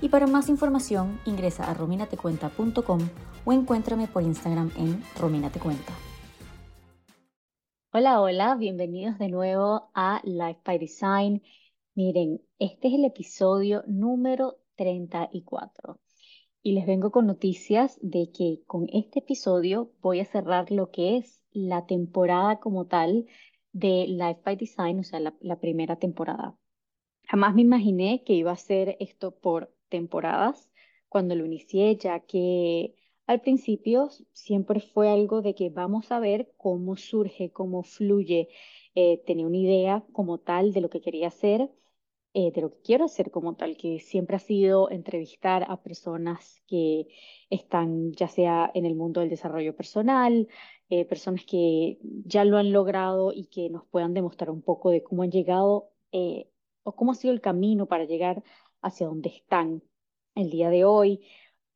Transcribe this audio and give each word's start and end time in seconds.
y 0.00 0.08
para 0.08 0.26
más 0.26 0.48
información 0.48 1.18
ingresa 1.24 1.70
a 1.70 1.74
rominatecuenta.com 1.74 3.00
o 3.44 3.52
encuéntrame 3.52 4.06
por 4.08 4.22
Instagram 4.22 4.70
en 4.76 5.02
rominatecuenta. 5.18 5.92
Hola, 7.92 8.20
hola, 8.20 8.56
bienvenidos 8.56 9.18
de 9.18 9.28
nuevo 9.28 9.90
a 9.94 10.20
Life 10.24 10.60
by 10.64 10.78
Design. 10.78 11.42
Miren, 11.94 12.42
este 12.58 12.88
es 12.88 12.94
el 12.94 13.06
episodio 13.06 13.82
número 13.86 14.58
34 14.74 15.98
y 16.62 16.72
les 16.72 16.84
vengo 16.84 17.10
con 17.10 17.26
noticias 17.26 17.98
de 18.02 18.30
que 18.32 18.60
con 18.66 18.86
este 18.92 19.20
episodio 19.20 19.92
voy 20.02 20.20
a 20.20 20.26
cerrar 20.26 20.70
lo 20.70 20.90
que 20.90 21.16
es 21.16 21.40
la 21.52 21.86
temporada 21.86 22.60
como 22.60 22.86
tal 22.86 23.26
de 23.72 24.06
Life 24.08 24.40
by 24.44 24.56
Design, 24.56 24.98
o 24.98 25.02
sea, 25.02 25.20
la, 25.20 25.34
la 25.40 25.60
primera 25.60 25.96
temporada. 25.96 26.54
Jamás 27.22 27.54
me 27.54 27.62
imaginé 27.62 28.24
que 28.24 28.34
iba 28.34 28.52
a 28.52 28.56
ser 28.56 28.96
esto 29.00 29.30
por 29.30 29.75
temporadas 29.96 30.70
cuando 31.08 31.34
lo 31.34 31.46
inicié, 31.46 31.96
ya 31.96 32.20
que 32.20 32.94
al 33.26 33.40
principio 33.40 34.10
siempre 34.32 34.80
fue 34.80 35.08
algo 35.10 35.42
de 35.42 35.54
que 35.54 35.70
vamos 35.70 36.12
a 36.12 36.20
ver 36.20 36.52
cómo 36.56 36.96
surge, 36.96 37.50
cómo 37.52 37.82
fluye. 37.82 38.48
Eh, 38.94 39.22
tenía 39.26 39.46
una 39.46 39.56
idea 39.58 40.04
como 40.12 40.38
tal 40.38 40.72
de 40.72 40.80
lo 40.80 40.90
que 40.90 41.00
quería 41.00 41.28
hacer, 41.28 41.70
eh, 42.34 42.52
de 42.52 42.60
lo 42.60 42.70
que 42.70 42.80
quiero 42.82 43.04
hacer 43.06 43.30
como 43.30 43.56
tal, 43.56 43.76
que 43.76 43.98
siempre 44.00 44.36
ha 44.36 44.38
sido 44.38 44.90
entrevistar 44.90 45.64
a 45.68 45.82
personas 45.82 46.62
que 46.66 47.08
están 47.50 48.12
ya 48.12 48.28
sea 48.28 48.70
en 48.74 48.84
el 48.86 48.94
mundo 48.94 49.20
del 49.20 49.30
desarrollo 49.30 49.74
personal, 49.76 50.48
eh, 50.90 51.04
personas 51.06 51.44
que 51.46 51.98
ya 52.24 52.44
lo 52.44 52.58
han 52.58 52.72
logrado 52.72 53.32
y 53.32 53.46
que 53.46 53.70
nos 53.70 53.84
puedan 53.86 54.14
demostrar 54.14 54.50
un 54.50 54.62
poco 54.62 54.90
de 54.90 55.02
cómo 55.02 55.22
han 55.22 55.30
llegado 55.30 55.90
o 56.84 56.94
cómo 56.94 57.12
ha 57.12 57.14
sido 57.14 57.34
el 57.34 57.40
camino 57.40 57.86
para 57.86 58.04
llegar 58.04 58.42
hacia 58.82 59.06
donde 59.06 59.30
están 59.30 59.82
el 60.34 60.50
día 60.50 60.70
de 60.70 60.84
hoy 60.84 61.26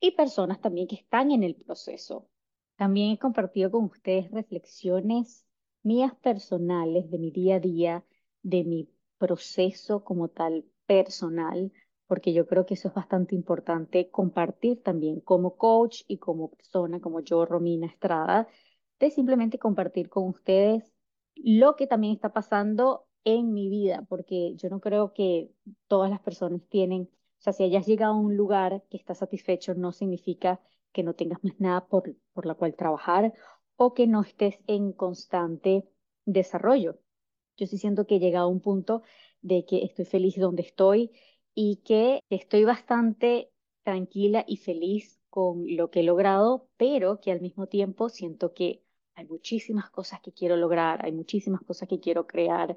y 0.00 0.12
personas 0.12 0.60
también 0.60 0.86
que 0.86 0.96
están 0.96 1.30
en 1.30 1.42
el 1.42 1.54
proceso. 1.54 2.28
También 2.76 3.12
he 3.12 3.18
compartido 3.18 3.70
con 3.70 3.84
ustedes 3.84 4.30
reflexiones 4.30 5.44
mías 5.82 6.14
personales 6.22 7.10
de 7.10 7.18
mi 7.18 7.30
día 7.30 7.56
a 7.56 7.60
día, 7.60 8.04
de 8.42 8.64
mi 8.64 8.88
proceso 9.18 10.02
como 10.04 10.28
tal 10.28 10.64
personal, 10.86 11.72
porque 12.06 12.32
yo 12.32 12.46
creo 12.46 12.66
que 12.66 12.74
eso 12.74 12.88
es 12.88 12.94
bastante 12.94 13.34
importante 13.34 14.10
compartir 14.10 14.82
también 14.82 15.20
como 15.20 15.56
coach 15.56 16.02
y 16.08 16.18
como 16.18 16.50
persona, 16.50 17.00
como 17.00 17.20
yo, 17.20 17.44
Romina 17.46 17.86
Estrada, 17.86 18.48
de 18.98 19.10
simplemente 19.10 19.58
compartir 19.58 20.08
con 20.08 20.28
ustedes 20.28 20.84
lo 21.36 21.76
que 21.76 21.86
también 21.86 22.14
está 22.14 22.32
pasando 22.32 23.06
en 23.24 23.52
mi 23.52 23.68
vida, 23.68 24.04
porque 24.08 24.54
yo 24.56 24.68
no 24.70 24.80
creo 24.80 25.12
que 25.12 25.50
todas 25.88 26.10
las 26.10 26.20
personas 26.20 26.62
tienen, 26.68 27.02
o 27.38 27.42
sea, 27.42 27.52
si 27.52 27.64
hayas 27.64 27.86
llegado 27.86 28.14
a 28.14 28.16
un 28.16 28.36
lugar 28.36 28.82
que 28.90 28.96
estás 28.96 29.18
satisfecho, 29.18 29.74
no 29.74 29.92
significa 29.92 30.60
que 30.92 31.02
no 31.02 31.14
tengas 31.14 31.42
más 31.44 31.58
nada 31.60 31.86
por, 31.86 32.14
por 32.32 32.46
la 32.46 32.54
cual 32.54 32.74
trabajar 32.76 33.32
o 33.76 33.94
que 33.94 34.06
no 34.06 34.22
estés 34.22 34.58
en 34.66 34.92
constante 34.92 35.84
desarrollo. 36.24 36.98
Yo 37.56 37.66
sí 37.66 37.78
siento 37.78 38.06
que 38.06 38.16
he 38.16 38.20
llegado 38.20 38.46
a 38.46 38.48
un 38.50 38.60
punto 38.60 39.02
de 39.42 39.64
que 39.64 39.84
estoy 39.84 40.04
feliz 40.04 40.36
donde 40.38 40.62
estoy 40.62 41.12
y 41.54 41.76
que 41.84 42.20
estoy 42.30 42.64
bastante 42.64 43.52
tranquila 43.82 44.44
y 44.46 44.56
feliz 44.56 45.20
con 45.30 45.64
lo 45.76 45.90
que 45.90 46.00
he 46.00 46.02
logrado, 46.02 46.68
pero 46.76 47.20
que 47.20 47.32
al 47.32 47.40
mismo 47.40 47.66
tiempo 47.66 48.08
siento 48.08 48.52
que 48.54 48.82
hay 49.14 49.26
muchísimas 49.26 49.90
cosas 49.90 50.20
que 50.20 50.32
quiero 50.32 50.56
lograr, 50.56 51.04
hay 51.04 51.12
muchísimas 51.12 51.60
cosas 51.62 51.88
que 51.88 52.00
quiero 52.00 52.26
crear, 52.26 52.76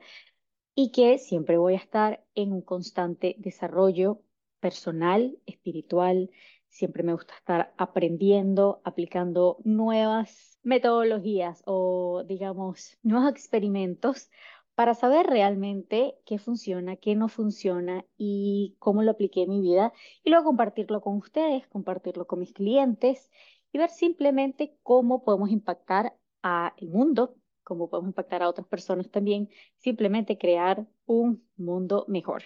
y 0.75 0.91
que 0.91 1.17
siempre 1.17 1.57
voy 1.57 1.73
a 1.73 1.77
estar 1.77 2.25
en 2.35 2.51
un 2.51 2.61
constante 2.61 3.35
desarrollo 3.37 4.21
personal, 4.59 5.37
espiritual. 5.45 6.31
Siempre 6.67 7.03
me 7.03 7.13
gusta 7.13 7.35
estar 7.35 7.73
aprendiendo, 7.77 8.81
aplicando 8.83 9.57
nuevas 9.63 10.57
metodologías 10.63 11.61
o, 11.65 12.23
digamos, 12.25 12.97
nuevos 13.03 13.29
experimentos 13.31 14.29
para 14.75 14.95
saber 14.95 15.27
realmente 15.27 16.15
qué 16.25 16.39
funciona, 16.39 16.95
qué 16.95 17.15
no 17.15 17.27
funciona 17.27 18.05
y 18.17 18.75
cómo 18.79 19.03
lo 19.03 19.11
apliqué 19.11 19.43
en 19.43 19.49
mi 19.49 19.61
vida 19.61 19.93
y 20.23 20.31
luego 20.31 20.45
compartirlo 20.45 21.01
con 21.01 21.17
ustedes, 21.17 21.67
compartirlo 21.67 22.25
con 22.25 22.39
mis 22.39 22.53
clientes 22.53 23.29
y 23.71 23.77
ver 23.77 23.89
simplemente 23.89 24.75
cómo 24.81 25.23
podemos 25.23 25.51
impactar 25.51 26.17
a 26.41 26.73
el 26.77 26.89
mundo 26.89 27.35
cómo 27.63 27.89
podemos 27.89 28.09
impactar 28.09 28.43
a 28.43 28.49
otras 28.49 28.67
personas 28.67 29.09
también, 29.09 29.49
simplemente 29.77 30.37
crear 30.37 30.85
un 31.05 31.47
mundo 31.55 32.05
mejor. 32.07 32.43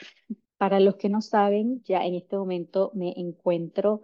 Para 0.57 0.79
los 0.79 0.95
que 0.95 1.09
no 1.09 1.21
saben, 1.21 1.83
ya 1.83 2.05
en 2.05 2.15
este 2.15 2.37
momento 2.37 2.91
me 2.93 3.13
encuentro 3.17 4.01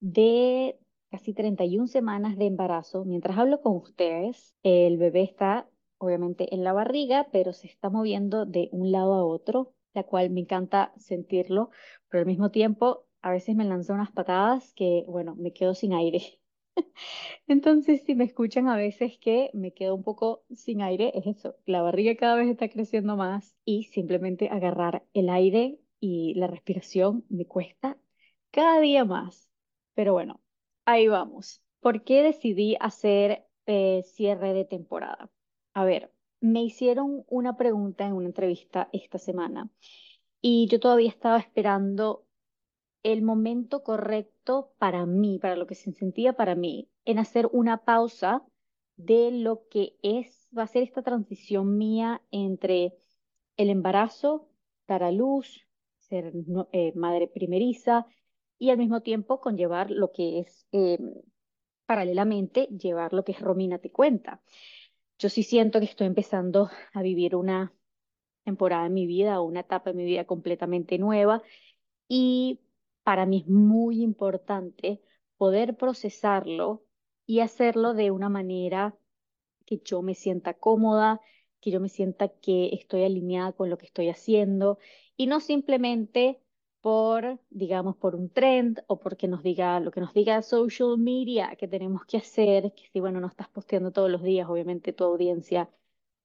de 0.00 0.78
casi 1.10 1.34
31 1.34 1.86
semanas 1.88 2.36
de 2.38 2.46
embarazo. 2.46 3.04
Mientras 3.04 3.36
hablo 3.36 3.60
con 3.60 3.76
ustedes, 3.76 4.54
el 4.62 4.96
bebé 4.96 5.22
está 5.22 5.68
obviamente 5.98 6.54
en 6.54 6.64
la 6.64 6.72
barriga, 6.72 7.28
pero 7.30 7.52
se 7.52 7.66
está 7.66 7.90
moviendo 7.90 8.46
de 8.46 8.70
un 8.72 8.90
lado 8.90 9.14
a 9.14 9.24
otro, 9.24 9.74
la 9.92 10.04
cual 10.04 10.30
me 10.30 10.40
encanta 10.40 10.92
sentirlo, 10.96 11.70
pero 12.08 12.22
al 12.22 12.26
mismo 12.26 12.50
tiempo 12.50 13.06
a 13.22 13.30
veces 13.30 13.54
me 13.54 13.64
lanza 13.64 13.92
unas 13.92 14.10
patadas 14.10 14.72
que, 14.74 15.04
bueno, 15.06 15.34
me 15.36 15.52
quedo 15.52 15.74
sin 15.74 15.92
aire. 15.92 16.39
Entonces, 17.48 18.02
si 18.04 18.14
me 18.14 18.24
escuchan 18.24 18.68
a 18.68 18.76
veces 18.76 19.18
que 19.18 19.50
me 19.54 19.72
quedo 19.72 19.94
un 19.94 20.02
poco 20.02 20.44
sin 20.54 20.82
aire, 20.82 21.12
es 21.14 21.26
eso, 21.26 21.56
la 21.66 21.82
barriga 21.82 22.16
cada 22.16 22.36
vez 22.36 22.48
está 22.48 22.68
creciendo 22.68 23.16
más 23.16 23.56
y 23.64 23.84
simplemente 23.84 24.48
agarrar 24.48 25.04
el 25.14 25.28
aire 25.30 25.78
y 26.00 26.34
la 26.34 26.46
respiración 26.46 27.24
me 27.28 27.46
cuesta 27.46 27.98
cada 28.50 28.80
día 28.80 29.04
más. 29.04 29.48
Pero 29.94 30.12
bueno, 30.12 30.40
ahí 30.84 31.08
vamos. 31.08 31.62
¿Por 31.80 32.04
qué 32.04 32.22
decidí 32.22 32.76
hacer 32.80 33.46
eh, 33.66 34.02
cierre 34.04 34.52
de 34.54 34.64
temporada? 34.64 35.30
A 35.74 35.84
ver, 35.84 36.12
me 36.40 36.62
hicieron 36.62 37.24
una 37.28 37.56
pregunta 37.56 38.06
en 38.06 38.14
una 38.14 38.26
entrevista 38.26 38.88
esta 38.92 39.18
semana 39.18 39.70
y 40.40 40.68
yo 40.68 40.80
todavía 40.80 41.08
estaba 41.08 41.38
esperando 41.38 42.26
el 43.02 43.22
momento 43.22 43.82
correcto 43.82 44.72
para 44.78 45.06
mí, 45.06 45.38
para 45.38 45.56
lo 45.56 45.66
que 45.66 45.74
se 45.74 45.92
sentía 45.92 46.34
para 46.34 46.54
mí, 46.54 46.88
en 47.04 47.18
hacer 47.18 47.48
una 47.52 47.84
pausa 47.84 48.44
de 48.96 49.30
lo 49.30 49.66
que 49.68 49.96
es, 50.02 50.48
va 50.56 50.64
a 50.64 50.66
ser 50.66 50.82
esta 50.82 51.02
transición 51.02 51.78
mía 51.78 52.22
entre 52.30 52.94
el 53.56 53.70
embarazo, 53.70 54.48
dar 54.86 55.02
a 55.02 55.12
luz, 55.12 55.66
ser 55.98 56.32
eh, 56.72 56.92
madre 56.94 57.28
primeriza 57.28 58.06
y 58.58 58.70
al 58.70 58.78
mismo 58.78 59.00
tiempo 59.02 59.40
conllevar 59.40 59.90
lo 59.90 60.12
que 60.12 60.40
es, 60.40 60.66
em, 60.72 61.14
paralelamente, 61.86 62.66
llevar 62.66 63.12
lo 63.12 63.24
que 63.24 63.32
es 63.32 63.40
Romina 63.40 63.78
te 63.78 63.90
cuenta. 63.90 64.42
Yo 65.18 65.28
sí 65.28 65.42
siento 65.42 65.78
que 65.80 65.86
estoy 65.86 66.06
empezando 66.06 66.70
a 66.92 67.02
vivir 67.02 67.36
una 67.36 67.72
temporada 68.44 68.86
en 68.86 68.94
mi 68.94 69.06
vida, 69.06 69.40
una 69.40 69.60
etapa 69.60 69.90
en 69.90 69.96
mi 69.96 70.04
vida 70.04 70.24
completamente 70.24 70.98
nueva 70.98 71.42
y 72.08 72.60
para 73.02 73.26
mí 73.26 73.38
es 73.42 73.48
muy 73.48 74.02
importante 74.02 75.00
poder 75.36 75.76
procesarlo 75.76 76.84
y 77.26 77.40
hacerlo 77.40 77.94
de 77.94 78.10
una 78.10 78.28
manera 78.28 78.96
que 79.66 79.78
yo 79.84 80.02
me 80.02 80.14
sienta 80.14 80.54
cómoda, 80.54 81.20
que 81.60 81.70
yo 81.70 81.80
me 81.80 81.88
sienta 81.88 82.28
que 82.28 82.74
estoy 82.74 83.04
alineada 83.04 83.52
con 83.52 83.70
lo 83.70 83.78
que 83.78 83.86
estoy 83.86 84.08
haciendo 84.08 84.78
y 85.16 85.26
no 85.26 85.40
simplemente 85.40 86.40
por, 86.80 87.38
digamos, 87.50 87.96
por 87.96 88.16
un 88.16 88.30
trend 88.30 88.82
o 88.86 88.98
porque 88.98 89.28
nos 89.28 89.42
diga 89.42 89.80
lo 89.80 89.90
que 89.90 90.00
nos 90.00 90.14
diga 90.14 90.42
social 90.42 90.96
media 90.98 91.54
que 91.56 91.68
tenemos 91.68 92.04
que 92.06 92.16
hacer, 92.18 92.72
que 92.74 92.88
si, 92.92 93.00
bueno, 93.00 93.20
no 93.20 93.28
estás 93.28 93.48
posteando 93.48 93.92
todos 93.92 94.10
los 94.10 94.22
días, 94.22 94.48
obviamente 94.48 94.92
tu 94.92 95.04
audiencia 95.04 95.70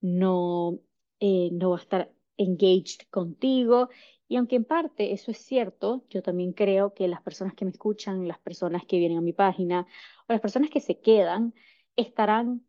no, 0.00 0.78
eh, 1.20 1.50
no 1.52 1.70
va 1.70 1.76
a 1.76 1.80
estar 1.80 2.12
engaged 2.38 3.06
contigo 3.10 3.88
y 4.28 4.36
aunque 4.36 4.56
en 4.56 4.64
parte 4.64 5.12
eso 5.12 5.30
es 5.30 5.38
cierto, 5.38 6.04
yo 6.10 6.22
también 6.22 6.52
creo 6.52 6.94
que 6.94 7.08
las 7.08 7.22
personas 7.22 7.54
que 7.54 7.64
me 7.64 7.70
escuchan, 7.70 8.26
las 8.28 8.38
personas 8.38 8.84
que 8.84 8.98
vienen 8.98 9.18
a 9.18 9.22
mi 9.22 9.32
página 9.32 9.86
o 10.28 10.32
las 10.32 10.40
personas 10.40 10.70
que 10.70 10.80
se 10.80 11.00
quedan, 11.00 11.54
estarán 11.96 12.66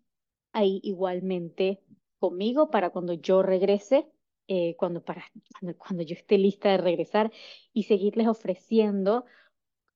ahí 0.53 0.79
igualmente 0.83 1.81
conmigo 2.19 2.69
para 2.71 2.89
cuando 2.91 3.13
yo 3.13 3.43
regrese, 3.43 4.07
eh, 4.47 4.75
cuando, 4.77 5.03
para, 5.03 5.25
cuando, 5.77 6.03
yo 6.03 6.15
esté 6.15 6.37
lista 6.37 6.69
de 6.69 6.77
regresar 6.77 7.31
y 7.73 7.83
seguirles 7.83 8.27
ofreciendo 8.27 9.25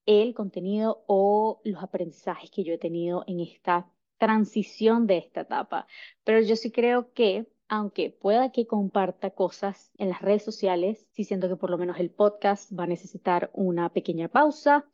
el 0.05 0.33
contenido 0.33 1.03
o 1.07 1.61
los 1.63 1.83
aprendizajes 1.83 2.51
que 2.51 2.63
yo 2.63 2.73
he 2.73 2.77
tenido 2.77 3.23
en 3.27 3.39
esta 3.39 3.89
transición 4.17 5.07
de 5.07 5.17
esta 5.17 5.41
etapa. 5.41 5.87
Pero 6.23 6.41
yo 6.41 6.55
sí 6.55 6.71
creo 6.71 7.13
que, 7.13 7.47
aunque 7.71 8.09
pueda 8.11 8.51
que 8.51 8.67
comparta 8.67 9.29
cosas 9.29 9.93
en 9.97 10.09
las 10.09 10.21
redes 10.21 10.43
sociales, 10.43 11.07
sí 11.13 11.23
siento 11.23 11.47
que 11.47 11.55
por 11.55 11.69
lo 11.69 11.77
menos 11.77 11.97
el 12.01 12.11
podcast 12.11 12.69
va 12.77 12.83
a 12.83 12.87
necesitar 12.87 13.49
una 13.53 13.93
pequeña 13.93 14.27
pausa. 14.27 14.85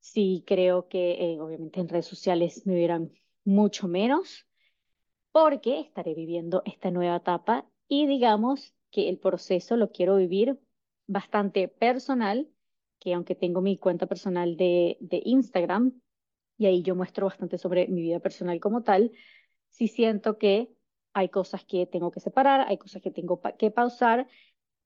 Sí 0.00 0.44
creo 0.46 0.86
que 0.86 1.12
eh, 1.12 1.40
obviamente 1.40 1.80
en 1.80 1.88
redes 1.88 2.04
sociales 2.04 2.66
me 2.66 2.74
verán 2.74 3.10
mucho 3.42 3.88
menos 3.88 4.46
porque 5.32 5.80
estaré 5.80 6.12
viviendo 6.12 6.60
esta 6.66 6.90
nueva 6.90 7.16
etapa 7.16 7.66
y 7.88 8.06
digamos 8.06 8.74
que 8.90 9.08
el 9.08 9.16
proceso 9.16 9.78
lo 9.78 9.90
quiero 9.90 10.16
vivir 10.16 10.60
bastante 11.06 11.68
personal, 11.68 12.50
que 12.98 13.14
aunque 13.14 13.34
tengo 13.34 13.62
mi 13.62 13.78
cuenta 13.78 14.04
personal 14.04 14.58
de, 14.58 14.98
de 15.00 15.22
Instagram 15.24 15.98
y 16.58 16.66
ahí 16.66 16.82
yo 16.82 16.94
muestro 16.94 17.24
bastante 17.24 17.56
sobre 17.56 17.88
mi 17.88 18.02
vida 18.02 18.20
personal 18.20 18.60
como 18.60 18.82
tal, 18.82 19.10
sí 19.70 19.88
siento 19.88 20.36
que 20.36 20.68
hay 21.12 21.28
cosas 21.28 21.64
que 21.64 21.86
tengo 21.86 22.10
que 22.10 22.20
separar, 22.20 22.66
hay 22.68 22.78
cosas 22.78 23.02
que 23.02 23.10
tengo 23.10 23.40
que 23.58 23.70
pausar 23.70 24.28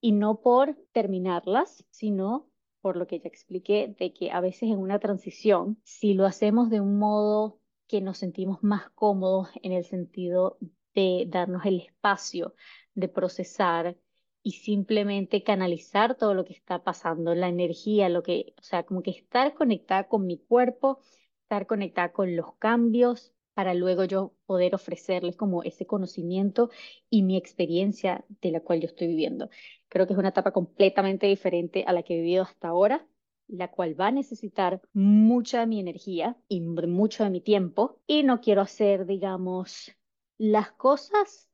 y 0.01 0.13
no 0.13 0.41
por 0.41 0.77
terminarlas, 0.93 1.85
sino 1.91 2.51
por 2.81 2.97
lo 2.97 3.07
que 3.07 3.19
ya 3.19 3.29
expliqué, 3.29 3.95
de 3.99 4.13
que 4.13 4.31
a 4.31 4.41
veces 4.41 4.65
en 4.65 4.79
una 4.79 4.99
transición, 4.99 5.81
si 5.85 6.15
lo 6.15 6.27
hacemos 6.27 6.69
de 6.69 6.81
un 6.81 6.99
modo 6.99 7.61
que 7.89 8.01
nos 8.01 8.19
sentimos 8.19 8.63
más 8.63 8.91
cómodos 8.91 9.49
en 9.63 9.73
el 9.73 9.85
sentido 9.85 10.59
de 10.95 11.25
darnos 11.29 11.65
el 11.65 11.81
espacio 11.81 12.55
de 12.95 13.09
procesar 13.09 13.97
y 14.43 14.53
simplemente 14.53 15.43
canalizar 15.43 16.17
todo 16.17 16.35
lo 16.35 16.45
que 16.45 16.53
está 16.53 16.85
pasando, 16.85 17.35
la 17.35 17.49
energía, 17.49 18.11
lo 18.11 18.23
que, 18.23 18.55
o 18.59 18.63
sea, 18.63 18.85
como 18.85 19.03
que 19.03 19.11
estar 19.11 19.55
conectada 19.55 20.07
con 20.07 20.27
mi 20.27 20.39
cuerpo, 20.39 21.01
estar 21.43 21.67
conectada 21.67 22.13
con 22.13 22.37
los 22.37 22.55
cambios 22.57 23.34
para 23.55 23.75
luego 23.75 24.05
yo 24.05 24.35
poder 24.47 24.75
ofrecerles 24.75 25.37
como 25.37 25.63
ese 25.63 25.87
conocimiento 25.87 26.71
y 27.11 27.23
mi 27.23 27.37
experiencia 27.37 28.25
de 28.43 28.51
la 28.51 28.61
cual 28.61 28.81
yo 28.81 28.87
estoy 28.87 29.07
viviendo. 29.09 29.49
Creo 29.89 30.07
que 30.07 30.13
es 30.13 30.19
una 30.19 30.31
etapa 30.31 30.53
completamente 30.53 31.27
diferente 31.27 31.85
a 31.87 31.93
la 31.93 32.03
que 32.03 32.15
he 32.15 32.21
vivido 32.23 32.43
hasta 32.45 32.69
ahora 32.69 33.07
la 33.49 33.71
cual 33.71 33.99
va 33.99 34.09
a 34.09 34.13
necesitar 34.13 34.81
mucha 34.93 35.61
de 35.61 35.67
mi 35.67 35.81
energía 35.81 36.37
y 36.49 36.61
mucho 36.61 37.25
de 37.25 37.31
mi 37.31 37.41
tiempo 37.41 38.01
y 38.07 38.23
no 38.23 38.41
quiero 38.41 38.63
hacer, 38.63 39.07
digamos, 39.07 39.93
las 40.39 40.73
cosas 40.73 41.49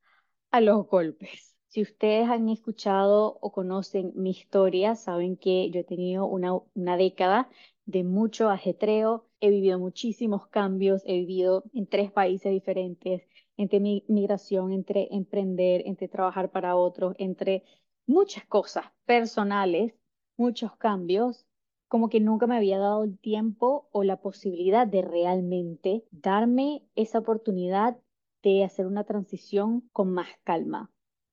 a 0.50 0.60
los 0.60 0.86
golpes. 0.86 1.56
Si 1.68 1.82
ustedes 1.82 2.28
han 2.28 2.48
escuchado 2.48 3.38
o 3.40 3.52
conocen 3.52 4.12
mi 4.16 4.30
historia, 4.30 4.96
saben 4.96 5.36
que 5.36 5.70
yo 5.70 5.80
he 5.80 5.84
tenido 5.84 6.26
una, 6.26 6.52
una 6.74 6.96
década 6.96 7.48
de 7.90 8.04
mucho 8.04 8.50
ajetreo, 8.50 9.26
he 9.40 9.50
vivido 9.50 9.78
muchísimos 9.78 10.46
cambios, 10.48 11.02
he 11.06 11.14
vivido 11.14 11.64
en 11.72 11.86
tres 11.86 12.12
países 12.12 12.52
diferentes, 12.52 13.22
entre 13.56 13.80
mi 13.80 14.04
migración, 14.08 14.72
entre 14.72 15.08
emprender, 15.10 15.82
entre 15.86 16.08
trabajar 16.08 16.50
para 16.50 16.76
otros, 16.76 17.14
entre 17.18 17.64
muchas 18.06 18.44
cosas 18.46 18.86
personales, 19.06 19.94
muchos 20.36 20.76
cambios 20.76 21.46
como 21.90 22.08
que 22.08 22.20
nunca 22.20 22.46
me 22.46 22.56
había 22.56 22.78
dado 22.78 23.02
el 23.02 23.18
tiempo 23.18 23.88
o 23.90 24.04
la 24.04 24.20
posibilidad 24.20 24.86
de 24.86 25.02
realmente 25.02 26.04
darme 26.12 26.84
esa 26.94 27.18
oportunidad 27.18 27.98
de 28.44 28.62
hacer 28.62 28.86
una 28.86 29.02
transición 29.02 29.80
con 29.92 30.12
más 30.12 30.28
calma 30.44 30.92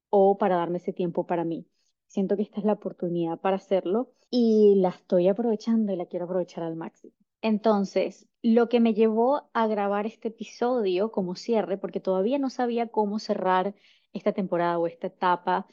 o 0.09 0.39
para 0.39 0.55
darme 0.55 0.77
ese 0.77 0.93
tiempo 0.93 1.27
para 1.27 1.45
mí. 1.45 1.67
Siento 2.07 2.35
que 2.35 2.41
esta 2.41 2.59
es 2.59 2.65
la 2.65 2.73
oportunidad 2.73 3.39
para 3.39 3.57
hacerlo 3.57 4.11
y 4.29 4.75
la 4.77 4.89
estoy 4.89 5.27
aprovechando 5.27 5.93
y 5.93 5.95
la 5.95 6.05
quiero 6.05 6.25
aprovechar 6.25 6.63
al 6.63 6.75
máximo. 6.75 7.13
Entonces, 7.41 8.27
lo 8.41 8.69
que 8.69 8.79
me 8.79 8.93
llevó 8.93 9.49
a 9.53 9.67
grabar 9.67 10.05
este 10.05 10.29
episodio 10.29 11.11
como 11.11 11.35
cierre, 11.35 11.77
porque 11.77 11.99
todavía 11.99 12.39
no 12.39 12.49
sabía 12.49 12.87
cómo 12.87 13.19
cerrar 13.19 13.75
esta 14.13 14.33
temporada 14.33 14.79
o 14.79 14.87
esta 14.87 15.07
etapa 15.07 15.67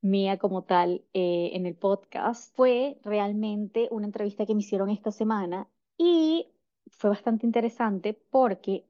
mía 0.00 0.38
como 0.38 0.62
tal 0.64 1.04
eh, 1.12 1.50
en 1.54 1.66
el 1.66 1.74
podcast 1.76 2.54
fue 2.54 2.98
realmente 3.02 3.88
una 3.90 4.06
entrevista 4.06 4.46
que 4.46 4.54
me 4.54 4.60
hicieron 4.60 4.90
esta 4.90 5.10
semana 5.10 5.68
y 5.96 6.52
fue 6.90 7.10
bastante 7.10 7.46
interesante 7.46 8.14
porque, 8.30 8.86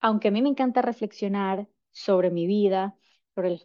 aunque 0.00 0.28
a 0.28 0.30
mí 0.30 0.42
me 0.42 0.48
encanta 0.48 0.82
reflexionar 0.82 1.68
sobre 1.92 2.30
mi 2.30 2.46
vida, 2.46 2.96
sobre 3.34 3.50
las 3.50 3.64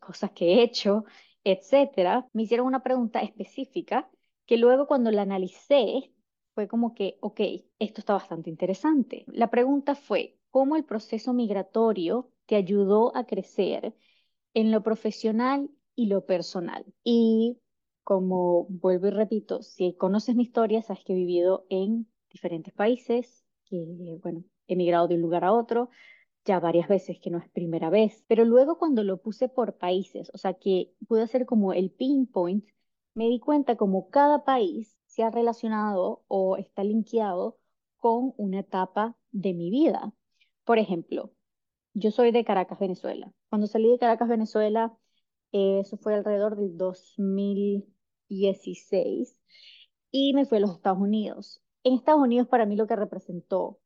cosas 0.00 0.30
que 0.32 0.54
he 0.54 0.62
hecho, 0.62 1.04
etcétera, 1.44 2.28
me 2.32 2.42
hicieron 2.42 2.66
una 2.66 2.82
pregunta 2.82 3.20
específica 3.20 4.10
que 4.46 4.56
luego 4.56 4.86
cuando 4.86 5.10
la 5.10 5.22
analicé 5.22 6.12
fue 6.54 6.68
como 6.68 6.94
que, 6.94 7.18
ok, 7.20 7.40
esto 7.78 8.00
está 8.00 8.14
bastante 8.14 8.50
interesante. 8.50 9.24
La 9.28 9.50
pregunta 9.50 9.94
fue, 9.94 10.38
¿cómo 10.50 10.76
el 10.76 10.84
proceso 10.84 11.34
migratorio 11.34 12.30
te 12.46 12.56
ayudó 12.56 13.14
a 13.16 13.26
crecer 13.26 13.94
en 14.54 14.70
lo 14.70 14.82
profesional 14.82 15.70
y 15.94 16.06
lo 16.06 16.24
personal. 16.26 16.84
Y 17.04 17.58
como 18.04 18.66
vuelvo 18.68 19.08
y 19.08 19.10
repito, 19.10 19.62
si 19.62 19.94
conoces 19.94 20.36
mi 20.36 20.44
historia, 20.44 20.82
sabes 20.82 21.04
que 21.04 21.12
he 21.12 21.16
vivido 21.16 21.66
en 21.68 22.06
diferentes 22.30 22.72
países, 22.72 23.44
que, 23.64 24.18
bueno, 24.22 24.44
he 24.68 24.74
emigrado 24.74 25.08
de 25.08 25.16
un 25.16 25.22
lugar 25.22 25.44
a 25.44 25.52
otro, 25.52 25.90
ya 26.44 26.60
varias 26.60 26.88
veces, 26.88 27.18
que 27.20 27.30
no 27.30 27.38
es 27.38 27.48
primera 27.50 27.90
vez, 27.90 28.24
pero 28.28 28.44
luego 28.44 28.78
cuando 28.78 29.02
lo 29.02 29.20
puse 29.20 29.48
por 29.48 29.76
países, 29.76 30.30
o 30.32 30.38
sea 30.38 30.54
que 30.54 30.92
pude 31.08 31.22
hacer 31.22 31.44
como 31.46 31.72
el 31.72 31.90
pinpoint, 31.90 32.64
me 33.16 33.28
di 33.28 33.40
cuenta 33.40 33.76
como 33.76 34.10
cada 34.10 34.44
país 34.44 34.96
se 35.06 35.24
ha 35.24 35.30
relacionado 35.30 36.22
o 36.28 36.56
está 36.58 36.84
linkeado 36.84 37.58
con 37.96 38.34
una 38.36 38.60
etapa 38.60 39.16
de 39.32 39.54
mi 39.54 39.70
vida. 39.70 40.12
Por 40.64 40.78
ejemplo, 40.78 41.32
yo 41.94 42.10
soy 42.10 42.30
de 42.30 42.44
Caracas, 42.44 42.78
Venezuela. 42.78 43.32
Cuando 43.48 43.68
salí 43.68 43.90
de 43.90 43.98
Caracas, 43.98 44.28
Venezuela, 44.28 44.94
eso 45.50 45.96
fue 45.96 46.14
alrededor 46.14 46.56
del 46.56 46.76
2016 46.76 49.40
y 50.10 50.34
me 50.34 50.44
fui 50.44 50.58
a 50.58 50.60
los 50.60 50.72
Estados 50.72 51.00
Unidos. 51.00 51.62
En 51.84 51.94
Estados 51.94 52.20
Unidos 52.20 52.48
para 52.48 52.66
mí 52.66 52.76
lo 52.76 52.86
que 52.86 52.96
representó 52.96 53.80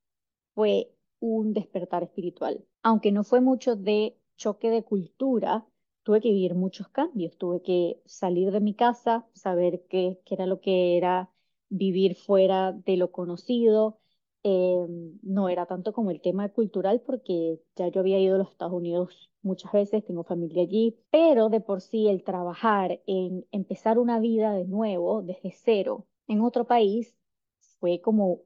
fue 0.55 0.93
un 1.21 1.53
despertar 1.53 2.03
espiritual. 2.03 2.67
Aunque 2.83 3.13
no 3.13 3.23
fue 3.23 3.41
mucho 3.41 3.77
de 3.77 4.19
choque 4.37 4.71
de 4.71 4.83
cultura, 4.83 5.65
tuve 6.03 6.21
que 6.21 6.29
vivir 6.31 6.55
muchos 6.55 6.89
cambios, 6.89 7.37
tuve 7.39 7.63
que 7.63 8.01
salir 8.07 8.51
de 8.53 8.61
mi 8.61 8.75
casa, 8.75 9.27
saber 9.35 9.83
qué, 9.89 10.21
qué 10.25 10.35
era 10.35 10.47
lo 10.47 10.61
que 10.61 10.97
era 10.97 11.31
vivir 11.69 12.17
fuera 12.17 12.73
de 12.73 12.97
lo 12.97 13.13
conocido, 13.13 14.01
eh, 14.43 14.87
no 15.23 15.49
era 15.49 15.67
tanto 15.67 15.93
como 15.93 16.11
el 16.11 16.21
tema 16.21 16.49
cultural 16.49 17.01
porque 17.03 17.61
ya 17.77 17.89
yo 17.89 18.01
había 18.01 18.19
ido 18.19 18.37
a 18.37 18.39
los 18.39 18.51
Estados 18.51 18.73
Unidos 18.75 19.31
muchas 19.43 19.73
veces, 19.73 20.05
tengo 20.05 20.25
familia 20.25 20.63
allí, 20.63 20.99
pero 21.11 21.49
de 21.49 21.61
por 21.61 21.81
sí 21.83 22.09
el 22.09 22.25
trabajar 22.25 23.01
en 23.07 23.47
empezar 23.53 23.99
una 23.99 24.19
vida 24.21 24.53
de 24.53 24.65
nuevo, 24.67 25.23
desde 25.23 25.53
cero, 25.53 26.07
en 26.27 26.41
otro 26.41 26.67
país, 26.67 27.15
fue 27.81 28.01
como, 28.01 28.41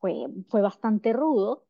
fue, 0.00 0.26
fue 0.48 0.60
bastante 0.62 1.12
rudo, 1.12 1.65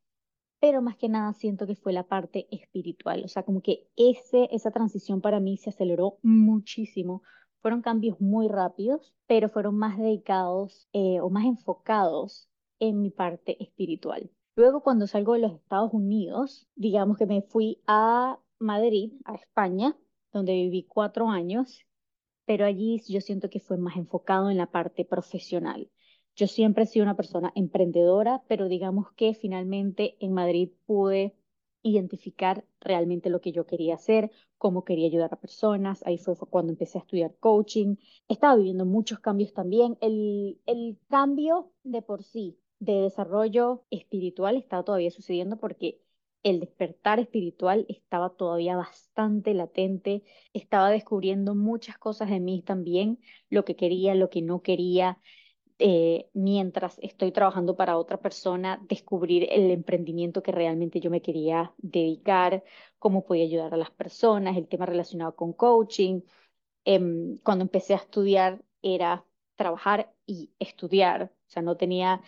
pero 0.59 0.81
más 0.81 0.97
que 0.97 1.09
nada 1.09 1.33
siento 1.33 1.67
que 1.67 1.75
fue 1.75 1.93
la 1.93 2.03
parte 2.03 2.47
espiritual, 2.51 3.23
o 3.23 3.27
sea, 3.27 3.43
como 3.43 3.61
que 3.61 3.87
ese, 3.95 4.49
esa 4.51 4.71
transición 4.71 5.21
para 5.21 5.39
mí 5.39 5.57
se 5.57 5.69
aceleró 5.69 6.17
muchísimo. 6.23 7.21
Fueron 7.61 7.81
cambios 7.81 8.19
muy 8.21 8.47
rápidos, 8.47 9.13
pero 9.27 9.49
fueron 9.49 9.77
más 9.77 9.97
dedicados 9.97 10.87
eh, 10.93 11.19
o 11.21 11.29
más 11.29 11.45
enfocados 11.45 12.49
en 12.79 13.01
mi 13.01 13.09
parte 13.09 13.61
espiritual. 13.61 14.31
Luego, 14.55 14.81
cuando 14.81 15.05
salgo 15.07 15.33
de 15.33 15.39
los 15.39 15.53
Estados 15.53 15.93
Unidos, 15.93 16.67
digamos 16.75 17.17
que 17.17 17.25
me 17.25 17.41
fui 17.41 17.81
a 17.87 18.39
Madrid, 18.59 19.13
a 19.25 19.35
España, 19.35 19.95
donde 20.33 20.53
viví 20.53 20.83
cuatro 20.83 21.29
años, 21.29 21.85
pero 22.45 22.65
allí 22.65 23.01
yo 23.07 23.21
siento 23.21 23.49
que 23.49 23.59
fue 23.59 23.77
más 23.77 23.97
enfocado 23.97 24.49
en 24.49 24.57
la 24.57 24.67
parte 24.71 25.05
profesional. 25.05 25.91
Yo 26.37 26.47
siempre 26.47 26.83
he 26.83 26.87
sido 26.87 27.03
una 27.03 27.15
persona 27.17 27.51
emprendedora, 27.55 28.43
pero 28.47 28.69
digamos 28.69 29.11
que 29.13 29.33
finalmente 29.33 30.15
en 30.19 30.33
Madrid 30.33 30.69
pude 30.85 31.35
identificar 31.81 32.63
realmente 32.79 33.29
lo 33.29 33.41
que 33.41 33.51
yo 33.51 33.65
quería 33.65 33.95
hacer, 33.95 34.31
cómo 34.57 34.83
quería 34.83 35.07
ayudar 35.07 35.33
a 35.33 35.39
personas. 35.39 36.03
Ahí 36.05 36.17
fue, 36.19 36.35
cuando 36.37 36.71
empecé 36.73 36.99
a 36.99 37.01
estudiar 37.01 37.35
coaching. 37.39 37.95
Estaba 38.27 38.55
viviendo 38.55 38.85
muchos 38.85 39.19
cambios 39.19 39.53
también. 39.53 39.97
El, 40.01 40.59
el 40.67 40.97
cambio 41.09 41.71
de 41.83 42.01
por 42.03 42.23
sí 42.23 42.59
de 42.79 42.93
desarrollo 43.01 43.83
espiritual 43.89 44.57
estaba 44.57 44.83
todavía 44.83 45.09
sucediendo 45.11 45.57
porque 45.57 45.99
el 46.43 46.59
despertar 46.59 47.19
espiritual 47.19 47.85
estaba 47.89 48.29
todavía 48.29 48.75
bastante 48.77 49.53
latente, 49.55 50.23
estaba 50.53 50.91
descubriendo 50.91 51.55
muchas 51.55 51.97
cosas 51.97 52.29
de 52.29 52.39
mí 52.39 52.61
también, 52.61 53.19
lo 53.49 53.65
que 53.65 53.75
quería, 53.75 54.13
lo 54.15 54.29
que 54.29 54.41
no 54.43 54.61
quería, 54.61 55.19
eh, 55.79 56.29
mientras 56.33 56.97
estoy 57.01 57.31
trabajando 57.31 57.75
para 57.75 57.97
otra 57.97 58.19
persona, 58.19 58.79
descubrir 58.89 59.47
el 59.51 59.71
emprendimiento 59.71 60.41
que 60.43 60.51
realmente 60.51 60.99
yo 60.99 61.09
me 61.11 61.21
quería 61.21 61.73
dedicar, 61.77 62.63
cómo 62.99 63.25
podía 63.25 63.43
ayudar 63.45 63.73
a 63.73 63.77
las 63.77 63.91
personas, 63.91 64.57
el 64.57 64.67
tema 64.67 64.85
relacionado 64.87 65.35
con 65.35 65.53
coaching. 65.53 66.21
Em, 66.85 67.37
cuando 67.43 67.63
empecé 67.63 67.93
a 67.93 67.97
estudiar 67.97 68.63
era 68.81 69.25
trabajar 69.55 70.13
y 70.25 70.51
estudiar 70.59 71.23
O 71.47 71.49
sea, 71.49 71.61
no 71.61 71.75
tenía, 71.77 72.21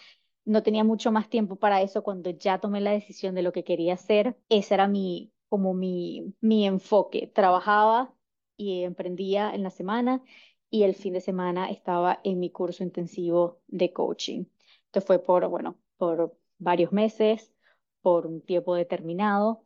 no 0.46 0.64
tenía 0.64 0.84
mucho 0.84 1.12
más 1.12 1.30
tiempo 1.30 1.56
para 1.58 1.82
eso 1.82 2.04
cuando 2.04 2.30
ya 2.32 2.60
tomé 2.60 2.82
la 2.82 2.92
decisión 2.92 3.36
de 3.36 3.42
lo 3.44 3.52
que 3.52 3.64
quería 3.64 3.94
hacer. 3.94 4.38
Ese 4.50 4.74
era 4.76 4.88
mi, 4.88 5.32
como 5.50 5.74
mi, 5.74 6.34
mi 6.42 6.66
enfoque. 6.66 7.28
Trabajaba 7.34 8.14
y 8.58 8.84
emprendía 8.84 9.52
en 9.54 9.64
la 9.64 9.70
semana 9.70 10.22
y 10.70 10.84
el 10.84 10.96
fin 10.96 11.14
de 11.14 11.22
semana 11.22 11.70
estaba 11.70 12.20
en 12.24 12.40
mi 12.40 12.52
curso 12.52 12.84
intensivo 12.84 13.62
de 13.68 13.92
coaching. 13.94 14.46
Esto 14.86 15.02
fue 15.02 15.20
por, 15.20 15.48
bueno, 15.48 15.78
por 15.98 16.38
varios 16.58 16.92
meses, 16.92 17.54
por 18.02 18.28
un 18.28 18.42
tiempo 18.42 18.76
determinado. 18.76 19.66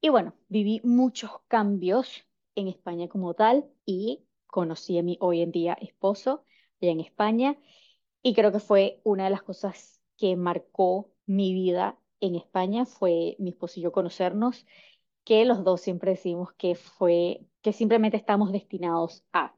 Y 0.00 0.08
bueno, 0.08 0.34
viví 0.48 0.80
muchos 0.84 1.30
cambios 1.48 2.24
en 2.54 2.68
España 2.68 3.08
como 3.08 3.34
tal 3.34 3.66
y 3.84 4.24
conocí 4.46 4.98
a 4.98 5.02
mi 5.02 5.18
hoy 5.20 5.42
en 5.42 5.52
día 5.52 5.74
esposo 5.80 6.44
allá 6.80 6.92
en 6.92 7.00
España 7.00 7.58
y 8.22 8.34
creo 8.34 8.52
que 8.52 8.58
fue 8.58 9.00
una 9.04 9.24
de 9.24 9.30
las 9.30 9.42
cosas 9.42 10.02
que 10.16 10.36
marcó 10.36 11.12
mi 11.26 11.52
vida 11.54 11.98
en 12.20 12.34
España, 12.34 12.86
fue 12.86 13.36
mi 13.38 13.50
esposo 13.50 13.78
y 13.78 13.82
yo 13.84 13.92
conocernos, 13.92 14.66
que 15.24 15.44
los 15.44 15.64
dos 15.64 15.80
siempre 15.80 16.12
decimos 16.12 16.52
que 16.54 16.74
fue, 16.74 17.46
que 17.62 17.72
simplemente 17.72 18.16
estamos 18.16 18.52
destinados 18.52 19.24
a. 19.32 19.54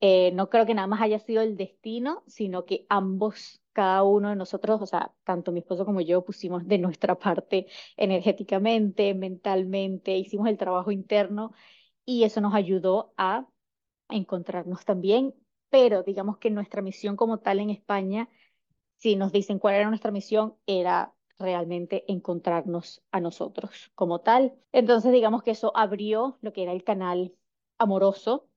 Eh, 0.00 0.32
no 0.32 0.48
creo 0.48 0.64
que 0.66 0.74
nada 0.74 0.86
más 0.88 1.02
haya 1.02 1.18
sido 1.18 1.42
el 1.42 1.56
destino, 1.56 2.22
sino 2.26 2.64
que 2.64 2.86
ambos, 2.88 3.60
cada 3.72 4.02
uno 4.02 4.30
de 4.30 4.36
nosotros, 4.36 4.80
o 4.82 4.86
sea, 4.86 5.12
tanto 5.24 5.52
mi 5.52 5.60
esposo 5.60 5.84
como 5.84 6.00
yo, 6.00 6.24
pusimos 6.24 6.66
de 6.66 6.78
nuestra 6.78 7.18
parte 7.18 7.66
energéticamente, 7.96 9.14
mentalmente, 9.14 10.16
hicimos 10.16 10.48
el 10.48 10.56
trabajo 10.58 10.90
interno 10.90 11.52
y 12.06 12.24
eso 12.24 12.40
nos 12.40 12.54
ayudó 12.54 13.12
a 13.18 13.46
encontrarnos 14.10 14.84
también, 14.84 15.34
pero 15.70 16.02
digamos 16.02 16.38
que 16.38 16.50
nuestra 16.50 16.82
misión 16.82 17.16
como 17.16 17.38
tal 17.40 17.60
en 17.60 17.70
España, 17.70 18.28
si 18.98 19.16
nos 19.16 19.32
dicen 19.32 19.58
cuál 19.58 19.76
era 19.76 19.88
nuestra 19.88 20.10
misión, 20.12 20.56
era 20.66 21.14
realmente 21.38 22.04
encontrarnos 22.12 23.02
a 23.12 23.20
nosotros 23.20 23.92
como 23.94 24.20
tal. 24.20 24.54
Entonces 24.72 25.12
digamos 25.12 25.42
que 25.42 25.52
eso 25.52 25.72
abrió 25.76 26.38
lo 26.42 26.52
que 26.52 26.64
era 26.64 26.72
el 26.72 26.84
canal 26.84 27.34
amoroso 27.78 28.49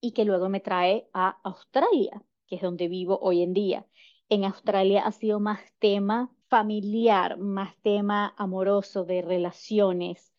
y 0.00 0.12
que 0.12 0.24
luego 0.24 0.48
me 0.48 0.60
trae 0.60 1.08
a 1.12 1.38
Australia, 1.42 2.22
que 2.46 2.56
es 2.56 2.62
donde 2.62 2.88
vivo 2.88 3.18
hoy 3.20 3.42
en 3.42 3.52
día. 3.52 3.86
En 4.28 4.44
Australia 4.44 5.02
ha 5.06 5.12
sido 5.12 5.40
más 5.40 5.60
tema 5.78 6.30
familiar, 6.48 7.38
más 7.38 7.76
tema 7.82 8.34
amoroso 8.36 9.04
de 9.04 9.22
relaciones 9.22 10.32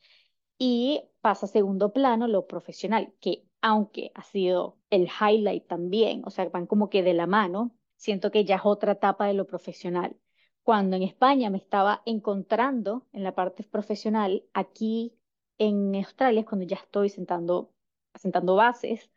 y 0.58 1.02
pasa 1.22 1.46
a 1.46 1.50
segundo 1.50 1.94
plano 1.94 2.28
lo 2.28 2.48
profesional, 2.48 3.14
que 3.20 3.46
aunque 3.62 4.12
ha 4.16 4.24
sido 4.24 4.78
el 4.90 5.08
highlight 5.08 5.68
también, 5.68 6.22
o 6.26 6.30
sea, 6.30 6.48
van 6.50 6.68
como 6.68 6.90
que 6.90 7.04
de 7.04 7.14
la 7.14 7.28
mano, 7.28 7.76
siento 7.96 8.32
que 8.32 8.46
ya 8.46 8.56
es 8.58 8.62
otra 8.64 8.94
etapa 8.94 9.28
de 9.28 9.34
lo 9.34 9.46
profesional. 9.46 10.16
Cuando 10.64 10.96
en 10.96 11.04
España 11.04 11.50
me 11.50 11.58
estaba 11.58 12.02
encontrando 12.06 13.08
en 13.12 13.24
la 13.24 13.36
parte 13.36 13.64
profesional, 13.64 14.44
aquí 14.54 15.14
en 15.58 15.96
Australia 15.96 16.42
es 16.42 16.46
cuando 16.48 16.66
ya 16.66 16.78
estoy 16.78 17.10
sentando, 17.10 17.74
sentando 18.16 18.56
bases 18.56 19.10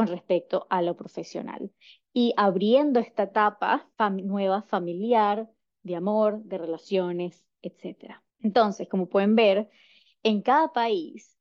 con 0.00 0.06
respecto 0.06 0.66
a 0.70 0.80
lo 0.80 0.96
profesional 0.96 1.70
y 2.14 2.32
abriendo 2.38 3.00
esta 3.00 3.24
etapa 3.24 3.90
nueva 4.24 4.62
familiar, 4.62 5.50
de 5.82 5.94
amor, 5.94 6.42
de 6.44 6.56
relaciones, 6.56 7.44
etc. 7.60 8.22
Entonces, 8.40 8.88
como 8.88 9.10
pueden 9.10 9.36
ver, 9.36 9.68
en 10.22 10.40
cada 10.40 10.72
país 10.72 11.38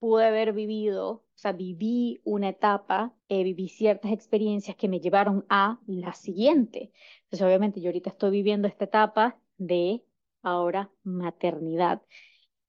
pude 0.00 0.26
haber 0.26 0.52
vivido, 0.52 1.10
o 1.10 1.24
sea, 1.36 1.52
viví 1.52 2.20
una 2.24 2.48
etapa, 2.48 3.14
eh, 3.28 3.44
viví 3.44 3.68
ciertas 3.68 4.10
experiencias 4.10 4.76
que 4.76 4.88
me 4.88 4.98
llevaron 4.98 5.46
a 5.48 5.78
la 5.86 6.12
siguiente. 6.12 6.90
Entonces, 7.24 7.46
obviamente, 7.46 7.80
yo 7.80 7.88
ahorita 7.88 8.10
estoy 8.10 8.32
viviendo 8.32 8.66
esta 8.66 8.86
etapa 8.86 9.38
de 9.58 10.04
ahora 10.42 10.90
maternidad. 11.04 12.02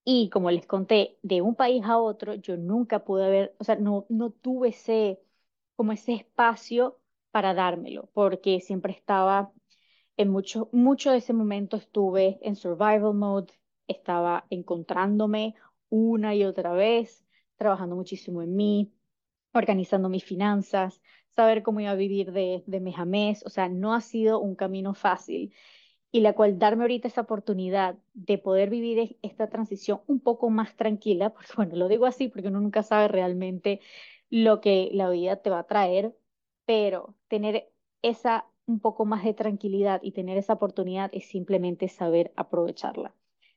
Y 0.06 0.30
como 0.30 0.52
les 0.52 0.68
conté, 0.68 1.18
de 1.22 1.42
un 1.42 1.56
país 1.56 1.84
a 1.86 1.98
otro, 1.98 2.34
yo 2.36 2.58
nunca 2.58 3.06
pude 3.06 3.26
haber, 3.26 3.56
o 3.60 3.64
sea, 3.64 3.78
no, 3.78 4.06
no 4.10 4.32
tuve 4.32 4.70
ese, 4.70 5.22
como 5.84 5.92
ese 5.92 6.14
espacio 6.14 6.98
para 7.32 7.54
dármelo, 7.54 8.10
porque 8.14 8.62
siempre 8.62 8.94
estaba 8.94 9.52
en 10.16 10.30
mucho, 10.30 10.70
mucho 10.72 11.12
de 11.12 11.18
ese 11.18 11.34
momento 11.34 11.76
estuve 11.76 12.40
en 12.42 12.56
survival 12.56 13.14
mode, 13.14 13.52
estaba 13.86 14.46
encontrándome 14.50 15.56
una 15.90 16.36
y 16.36 16.46
otra 16.46 16.72
vez, 16.72 17.26
trabajando 17.58 17.98
muchísimo 17.98 18.42
en 18.42 18.56
mí, 18.56 18.94
organizando 19.52 20.08
mis 20.08 20.24
finanzas, 20.24 21.02
saber 21.28 21.64
cómo 21.64 21.82
iba 21.82 21.92
a 21.92 21.96
vivir 21.96 22.32
de, 22.32 22.64
de 22.66 22.80
mes 22.80 22.98
a 22.98 23.04
mes, 23.04 23.46
o 23.46 23.50
sea, 23.50 23.68
no 23.68 23.94
ha 23.94 24.00
sido 24.00 24.40
un 24.40 24.56
camino 24.56 24.94
fácil. 24.94 25.54
Y 26.12 26.22
la 26.22 26.32
cual 26.32 26.60
darme 26.60 26.84
ahorita 26.84 27.10
esa 27.10 27.22
oportunidad 27.22 27.98
de 28.14 28.38
poder 28.38 28.70
vivir 28.70 29.18
esta 29.22 29.50
transición 29.50 30.00
un 30.08 30.22
poco 30.22 30.50
más 30.50 30.78
tranquila, 30.78 31.30
porque 31.34 31.52
bueno, 31.58 31.76
lo 31.76 31.90
digo 31.90 32.06
así 32.06 32.30
porque 32.30 32.48
uno 32.48 32.62
nunca 32.62 32.84
sabe 32.84 33.10
realmente 33.10 33.82
lo 34.34 34.62
que 34.62 34.90
la 34.94 35.12
vida 35.12 35.36
te 35.36 35.52
va 35.52 35.60
a 35.60 35.68
traer, 35.68 36.18
pero 36.66 37.14
tener 37.28 37.72
esa 38.02 38.48
un 38.66 38.80
poco 38.80 39.06
más 39.06 39.24
de 39.24 39.36
tranquilidad 39.36 40.02
y 40.02 40.12
tener 40.12 40.40
esa 40.40 40.54
oportunidad 40.54 41.12
es 41.14 41.28
simplemente 41.28 41.88
saber 41.88 42.34
aprovecharla. 42.36 43.14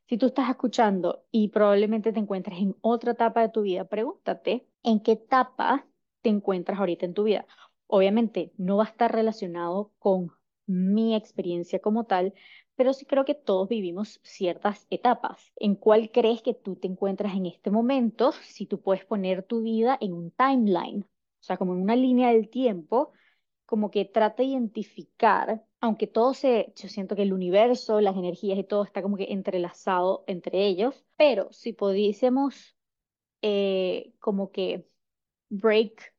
Si 0.06 0.18
tú 0.18 0.26
estás 0.26 0.50
escuchando 0.50 1.24
y 1.30 1.48
probablemente 1.48 2.12
te 2.12 2.20
encuentres 2.20 2.58
en 2.58 2.76
otra 2.82 3.12
etapa 3.12 3.40
de 3.40 3.48
tu 3.48 3.62
vida, 3.62 3.86
pregúntate 3.86 4.66
en 4.82 5.00
qué 5.00 5.12
etapa 5.12 5.86
te 6.20 6.28
encuentras 6.28 6.78
ahorita 6.78 7.06
en 7.06 7.14
tu 7.14 7.22
vida. 7.22 7.46
Obviamente 7.86 8.52
no 8.58 8.76
va 8.76 8.84
a 8.84 8.88
estar 8.88 9.10
relacionado 9.10 9.92
con 9.98 10.30
mi 10.66 11.14
experiencia 11.14 11.78
como 11.78 12.04
tal, 12.04 12.34
pero 12.76 12.92
sí 12.92 13.06
creo 13.06 13.24
que 13.24 13.34
todos 13.34 13.68
vivimos 13.68 14.20
ciertas 14.22 14.86
etapas. 14.90 15.52
¿En 15.56 15.74
cuál 15.74 16.10
crees 16.10 16.42
que 16.42 16.54
tú 16.54 16.76
te 16.76 16.86
encuentras 16.88 17.34
en 17.34 17.46
este 17.46 17.70
momento? 17.70 18.32
Si 18.32 18.66
tú 18.66 18.80
puedes 18.80 19.04
poner 19.04 19.42
tu 19.42 19.62
vida 19.62 19.98
en 20.00 20.12
un 20.12 20.30
timeline, 20.30 21.02
o 21.02 21.42
sea, 21.42 21.56
como 21.56 21.74
en 21.74 21.82
una 21.82 21.96
línea 21.96 22.30
del 22.32 22.48
tiempo, 22.50 23.12
como 23.66 23.90
que 23.90 24.04
trata 24.04 24.42
de 24.42 24.50
identificar 24.50 25.66
aunque 25.80 26.06
todo 26.06 26.34
se, 26.34 26.72
yo 26.76 26.88
siento 26.88 27.16
que 27.16 27.22
el 27.22 27.32
universo, 27.32 28.00
las 28.00 28.16
energías 28.16 28.58
y 28.58 28.64
todo 28.64 28.84
está 28.84 29.02
como 29.02 29.16
que 29.16 29.32
entrelazado 29.32 30.24
entre 30.26 30.66
ellos, 30.66 31.04
pero 31.16 31.52
si 31.52 31.72
pudiésemos 31.72 32.76
eh, 33.42 34.12
como 34.18 34.50
que 34.50 34.88
break, 35.48 36.14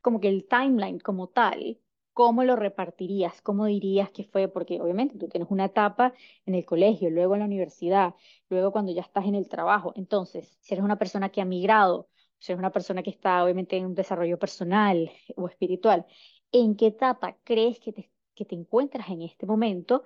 como 0.00 0.20
que 0.20 0.28
el 0.28 0.46
timeline 0.48 1.00
como 1.00 1.28
tal, 1.28 1.80
¿cómo 2.14 2.44
lo 2.44 2.56
repartirías? 2.56 3.42
¿Cómo 3.42 3.66
dirías 3.66 4.10
que 4.10 4.24
fue? 4.24 4.48
Porque 4.48 4.80
obviamente 4.80 5.18
tú 5.18 5.28
tienes 5.28 5.50
una 5.50 5.66
etapa 5.66 6.14
en 6.46 6.54
el 6.54 6.64
colegio, 6.64 7.10
luego 7.10 7.34
en 7.34 7.40
la 7.40 7.46
universidad, 7.46 8.14
luego 8.48 8.72
cuando 8.72 8.92
ya 8.92 9.02
estás 9.02 9.26
en 9.26 9.34
el 9.34 9.48
trabajo. 9.48 9.92
Entonces, 9.96 10.56
si 10.60 10.74
eres 10.74 10.84
una 10.84 10.98
persona 10.98 11.30
que 11.30 11.40
ha 11.42 11.44
migrado, 11.44 12.08
si 12.38 12.52
eres 12.52 12.58
una 12.60 12.72
persona 12.72 13.02
que 13.02 13.10
está 13.10 13.44
obviamente 13.44 13.76
en 13.76 13.86
un 13.86 13.94
desarrollo 13.94 14.38
personal 14.38 15.10
o 15.36 15.48
espiritual, 15.48 16.06
¿en 16.52 16.76
qué 16.76 16.88
etapa 16.88 17.36
crees 17.44 17.78
que 17.80 17.92
te 17.92 18.10
que 18.34 18.44
te 18.44 18.56
encuentras 18.56 19.08
en 19.10 19.22
este 19.22 19.46
momento 19.46 20.02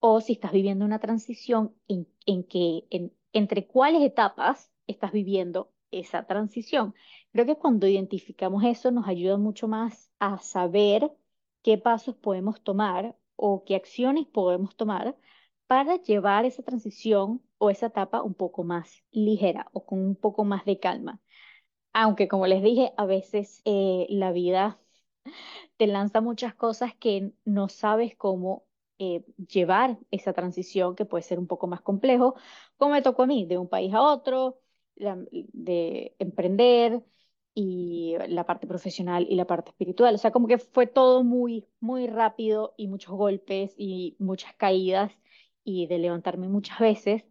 o 0.00 0.20
si 0.20 0.32
estás 0.34 0.52
viviendo 0.52 0.84
una 0.84 0.98
transición 0.98 1.74
en, 1.88 2.08
en 2.26 2.44
que 2.44 2.84
en, 2.90 3.12
entre 3.32 3.66
cuáles 3.66 4.02
etapas 4.02 4.70
estás 4.86 5.12
viviendo 5.12 5.72
esa 5.90 6.26
transición. 6.26 6.94
Creo 7.32 7.46
que 7.46 7.56
cuando 7.56 7.86
identificamos 7.86 8.64
eso 8.64 8.90
nos 8.90 9.08
ayuda 9.08 9.36
mucho 9.36 9.68
más 9.68 10.10
a 10.18 10.38
saber 10.38 11.10
qué 11.62 11.78
pasos 11.78 12.16
podemos 12.16 12.62
tomar 12.62 13.16
o 13.36 13.64
qué 13.64 13.76
acciones 13.76 14.26
podemos 14.26 14.76
tomar 14.76 15.16
para 15.66 15.96
llevar 15.96 16.44
esa 16.44 16.62
transición 16.62 17.42
o 17.58 17.70
esa 17.70 17.86
etapa 17.86 18.22
un 18.22 18.34
poco 18.34 18.64
más 18.64 19.04
ligera 19.12 19.68
o 19.72 19.84
con 19.86 20.00
un 20.00 20.16
poco 20.16 20.44
más 20.44 20.64
de 20.64 20.78
calma. 20.80 21.20
Aunque 21.92 22.28
como 22.28 22.46
les 22.46 22.62
dije, 22.62 22.92
a 22.96 23.06
veces 23.06 23.62
eh, 23.64 24.06
la 24.10 24.32
vida 24.32 24.80
te 25.76 25.86
lanza 25.86 26.20
muchas 26.20 26.54
cosas 26.54 26.94
que 26.96 27.32
no 27.44 27.68
sabes 27.68 28.16
cómo 28.16 28.64
eh, 28.98 29.24
llevar 29.48 29.98
esa 30.10 30.32
transición, 30.32 30.94
que 30.96 31.04
puede 31.06 31.22
ser 31.24 31.38
un 31.38 31.46
poco 31.46 31.66
más 31.66 31.80
complejo, 31.82 32.34
como 32.76 32.92
me 32.92 33.02
tocó 33.02 33.22
a 33.24 33.26
mí, 33.26 33.46
de 33.46 33.58
un 33.58 33.68
país 33.68 33.92
a 33.94 34.02
otro, 34.02 34.60
de 34.96 36.14
emprender 36.18 37.02
y 37.62 38.16
la 38.28 38.46
parte 38.46 38.66
profesional 38.66 39.26
y 39.28 39.34
la 39.36 39.46
parte 39.46 39.70
espiritual. 39.70 40.14
O 40.14 40.18
sea, 40.18 40.30
como 40.30 40.48
que 40.48 40.56
fue 40.58 40.86
todo 40.86 41.24
muy, 41.24 41.66
muy 41.80 42.06
rápido 42.06 42.74
y 42.78 42.88
muchos 42.88 43.14
golpes 43.14 43.74
y 43.76 44.16
muchas 44.18 44.54
caídas 44.54 45.12
y 45.62 45.86
de 45.86 45.98
levantarme 45.98 46.48
muchas 46.48 46.78
veces, 46.78 47.26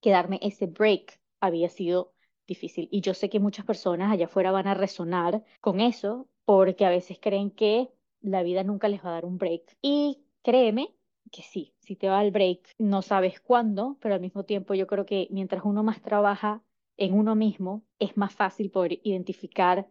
quedarme 0.00 0.40
ese 0.42 0.66
break 0.66 1.20
había 1.40 1.68
sido 1.68 2.12
difícil. 2.48 2.88
Y 2.90 3.02
yo 3.02 3.14
sé 3.14 3.30
que 3.30 3.38
muchas 3.38 3.64
personas 3.64 4.10
allá 4.12 4.26
afuera 4.26 4.50
van 4.50 4.66
a 4.66 4.74
resonar 4.74 5.44
con 5.60 5.80
eso 5.80 6.28
porque 6.44 6.84
a 6.84 6.90
veces 6.90 7.18
creen 7.20 7.52
que 7.52 7.88
la 8.20 8.42
vida 8.42 8.64
nunca 8.64 8.88
les 8.88 9.04
va 9.04 9.10
a 9.10 9.12
dar 9.12 9.26
un 9.26 9.38
break. 9.38 9.76
Y 9.80 10.24
créeme 10.42 10.92
que 11.30 11.42
sí, 11.42 11.72
si 11.78 11.94
te 11.94 12.08
va 12.08 12.24
el 12.24 12.32
break, 12.32 12.74
no 12.78 13.00
sabes 13.02 13.40
cuándo, 13.40 13.96
pero 14.00 14.14
al 14.16 14.20
mismo 14.20 14.44
tiempo 14.44 14.74
yo 14.74 14.88
creo 14.88 15.06
que 15.06 15.28
mientras 15.30 15.64
uno 15.64 15.84
más 15.84 16.02
trabaja 16.02 16.64
en 16.96 17.14
uno 17.14 17.34
mismo, 17.34 17.84
es 17.98 18.16
más 18.16 18.34
fácil 18.34 18.70
poder 18.70 19.00
identificar 19.02 19.88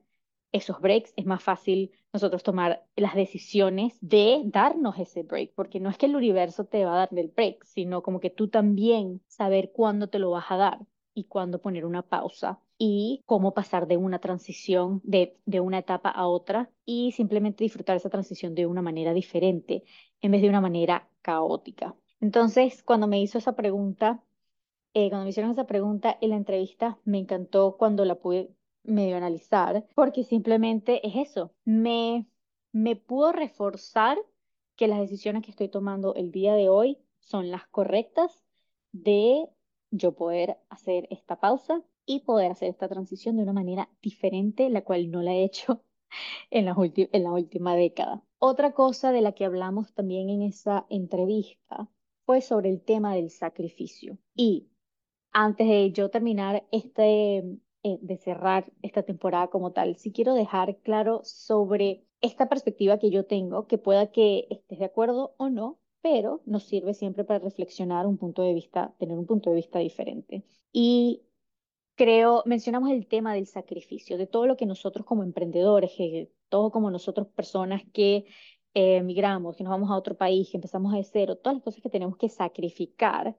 esos 0.52 0.80
breaks, 0.80 1.14
es 1.18 1.26
más 1.26 1.44
fácil 1.44 1.92
nosotros 2.14 2.42
tomar 2.44 2.86
las 2.96 3.16
decisiones 3.16 3.98
de 4.02 4.42
darnos 4.46 4.98
ese 4.98 5.24
break, 5.24 5.54
porque 5.54 5.80
no 5.80 5.90
es 5.90 5.98
que 5.98 6.06
el 6.06 6.16
universo 6.16 6.66
te 6.66 6.86
va 6.86 6.94
a 6.94 6.98
dar 7.00 7.10
el 7.12 7.28
break, 7.28 7.66
sino 7.66 8.02
como 8.02 8.20
que 8.22 8.30
tú 8.30 8.48
también 8.48 9.22
saber 9.28 9.72
cuándo 9.74 10.08
te 10.08 10.20
lo 10.20 10.32
vas 10.32 10.46
a 10.50 10.58
dar 10.58 10.80
y 11.14 11.26
cuándo 11.26 11.62
poner 11.62 11.86
una 11.86 12.04
pausa 12.04 12.60
y 12.78 13.22
cómo 13.26 13.54
pasar 13.54 13.88
de 13.88 13.98
una 13.98 14.20
transición, 14.20 15.02
de, 15.04 15.38
de 15.46 15.60
una 15.60 15.80
etapa 15.80 16.10
a 16.10 16.28
otra 16.28 16.70
y 16.86 17.12
simplemente 17.14 17.64
disfrutar 17.64 17.98
esa 17.98 18.10
transición 18.10 18.56
de 18.56 18.66
una 18.66 18.82
manera 18.82 19.14
diferente 19.14 19.84
en 20.22 20.32
vez 20.32 20.42
de 20.42 20.50
una 20.50 20.62
manera 20.62 21.10
caótica. 21.22 21.96
Entonces, 22.22 22.82
cuando 22.84 23.08
me 23.08 23.22
hizo 23.22 23.38
esa 23.38 23.56
pregunta, 23.56 24.24
eh, 24.96 25.10
cuando 25.10 25.26
me 25.26 25.32
hicieron 25.32 25.52
esa 25.52 25.68
pregunta 25.68 26.18
en 26.22 26.30
la 26.30 26.38
entrevista, 26.38 26.98
me 27.04 27.20
encantó 27.20 27.76
cuando 27.78 28.06
la 28.06 28.16
pude 28.16 28.50
medio 28.84 29.18
analizar, 29.18 29.86
porque 29.94 30.24
simplemente 30.24 31.06
es 31.06 31.16
eso, 31.18 31.54
me, 31.66 32.28
me 32.72 32.96
pudo 32.96 33.34
reforzar 33.34 34.18
que 34.78 34.88
las 34.88 35.00
decisiones 35.00 35.44
que 35.44 35.52
estoy 35.52 35.68
tomando 35.68 36.16
el 36.16 36.32
día 36.32 36.56
de 36.56 36.70
hoy 36.70 36.98
son 37.20 37.52
las 37.52 37.68
correctas 37.68 38.46
de 38.94 39.50
yo 39.92 40.14
poder 40.16 40.60
hacer 40.70 41.08
esta 41.10 41.42
pausa 41.42 41.84
y 42.06 42.22
poder 42.22 42.52
hacer 42.52 42.70
esta 42.70 42.88
transición 42.88 43.36
de 43.36 43.44
una 43.44 43.54
manera 43.54 43.90
diferente, 44.02 44.70
la 44.70 44.84
cual 44.86 45.12
no 45.12 45.22
la 45.22 45.34
he 45.34 45.44
hecho 45.44 45.84
en 46.52 46.66
la, 46.66 46.76
en 46.78 47.24
la 47.24 47.32
última 47.34 47.76
década. 47.76 48.24
Otra 48.40 48.74
cosa 48.74 49.12
de 49.12 49.20
la 49.20 49.34
que 49.34 49.44
hablamos 49.44 49.94
también 49.94 50.30
en 50.30 50.42
esa 50.42 50.86
entrevista 50.90 51.90
fue 52.26 52.40
sobre 52.40 52.70
el 52.70 52.82
tema 52.82 53.14
del 53.14 53.30
sacrificio. 53.30 54.18
Y 54.36 54.70
antes 55.36 55.68
de 55.68 55.92
yo 55.92 56.10
terminar 56.10 56.66
este, 56.72 57.40
eh, 57.84 57.98
de 58.02 58.18
cerrar 58.18 58.72
esta 58.82 59.04
temporada 59.04 59.50
como 59.50 59.74
tal, 59.74 59.98
sí 59.98 60.14
quiero 60.14 60.34
dejar 60.34 60.78
claro 60.78 61.22
sobre 61.26 62.06
esta 62.22 62.48
perspectiva 62.48 63.00
que 63.00 63.12
yo 63.12 63.26
tengo, 63.26 63.68
que 63.68 63.78
pueda 63.78 64.12
que 64.12 64.48
estés 64.50 64.80
de 64.80 64.86
acuerdo 64.86 65.36
o 65.38 65.50
no, 65.50 65.78
pero 66.02 66.42
nos 66.46 66.64
sirve 66.64 66.94
siempre 66.94 67.26
para 67.26 67.44
reflexionar 67.44 68.08
un 68.08 68.18
punto 68.18 68.44
de 68.44 68.54
vista, 68.54 68.96
tener 68.98 69.18
un 69.18 69.26
punto 69.26 69.50
de 69.50 69.58
vista 69.58 69.80
diferente. 69.80 70.46
Y 70.72 71.24
creo, 71.96 72.44
mencionamos 72.46 72.92
el 72.92 73.06
tema 73.06 73.34
del 73.34 73.48
sacrificio, 73.48 74.18
de 74.18 74.28
todo 74.28 74.48
lo 74.48 74.56
que 74.56 74.66
nosotros 74.66 75.06
como 75.06 75.24
emprendedores, 75.24 75.92
que 75.98 76.32
todo 76.48 76.72
como 76.72 76.92
nosotros 76.92 77.28
personas 77.28 77.84
que 77.92 78.26
eh, 78.74 78.98
emigramos, 78.98 79.58
que 79.58 79.64
nos 79.66 79.72
vamos 79.72 79.92
a 79.92 79.98
otro 79.98 80.16
país, 80.16 80.50
que 80.50 80.58
empezamos 80.58 80.94
de 80.94 81.04
cero, 81.04 81.36
todas 81.38 81.58
las 81.58 81.64
cosas 81.64 81.82
que 81.82 81.90
tenemos 81.90 82.16
que 82.18 82.30
sacrificar 82.30 83.36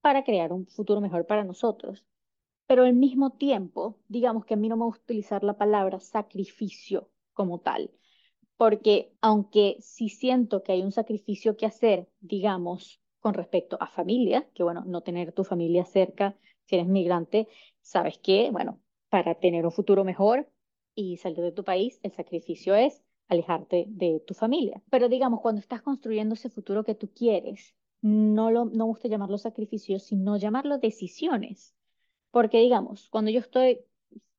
para 0.00 0.24
crear 0.24 0.52
un 0.52 0.66
futuro 0.66 1.00
mejor 1.00 1.26
para 1.26 1.44
nosotros 1.44 2.04
pero 2.70 2.84
al 2.84 2.94
mismo 2.94 3.30
tiempo, 3.30 3.98
digamos 4.06 4.44
que 4.44 4.54
a 4.54 4.56
mí 4.56 4.68
no 4.68 4.76
me 4.76 4.84
gusta 4.84 5.02
utilizar 5.02 5.42
la 5.42 5.58
palabra 5.58 5.98
sacrificio 5.98 7.10
como 7.32 7.58
tal, 7.58 7.90
porque 8.56 9.12
aunque 9.20 9.76
sí 9.80 10.08
siento 10.08 10.62
que 10.62 10.70
hay 10.70 10.82
un 10.82 10.92
sacrificio 10.92 11.56
que 11.56 11.66
hacer, 11.66 12.08
digamos, 12.20 13.00
con 13.18 13.34
respecto 13.34 13.76
a 13.80 13.88
familia, 13.88 14.48
que 14.54 14.62
bueno, 14.62 14.84
no 14.86 15.00
tener 15.02 15.32
tu 15.32 15.42
familia 15.42 15.84
cerca 15.84 16.36
si 16.66 16.76
eres 16.76 16.86
migrante, 16.86 17.48
sabes 17.80 18.18
que, 18.18 18.52
bueno, 18.52 18.80
para 19.08 19.34
tener 19.34 19.66
un 19.66 19.72
futuro 19.72 20.04
mejor 20.04 20.48
y 20.94 21.16
salir 21.16 21.40
de 21.40 21.50
tu 21.50 21.64
país, 21.64 21.98
el 22.04 22.12
sacrificio 22.12 22.76
es 22.76 23.02
alejarte 23.26 23.86
de 23.88 24.22
tu 24.24 24.34
familia. 24.34 24.80
Pero 24.90 25.08
digamos, 25.08 25.40
cuando 25.40 25.60
estás 25.60 25.82
construyendo 25.82 26.34
ese 26.34 26.50
futuro 26.50 26.84
que 26.84 26.94
tú 26.94 27.10
quieres, 27.12 27.74
no, 28.02 28.50
lo, 28.50 28.66
no 28.66 28.86
gusta 28.86 29.08
llamarlo 29.08 29.38
sacrificios, 29.38 30.04
sino 30.04 30.36
llamarlo 30.36 30.78
decisiones. 30.78 31.74
Porque 32.30 32.58
digamos, 32.60 33.08
cuando 33.10 33.30
yo 33.30 33.40
estoy, 33.40 33.80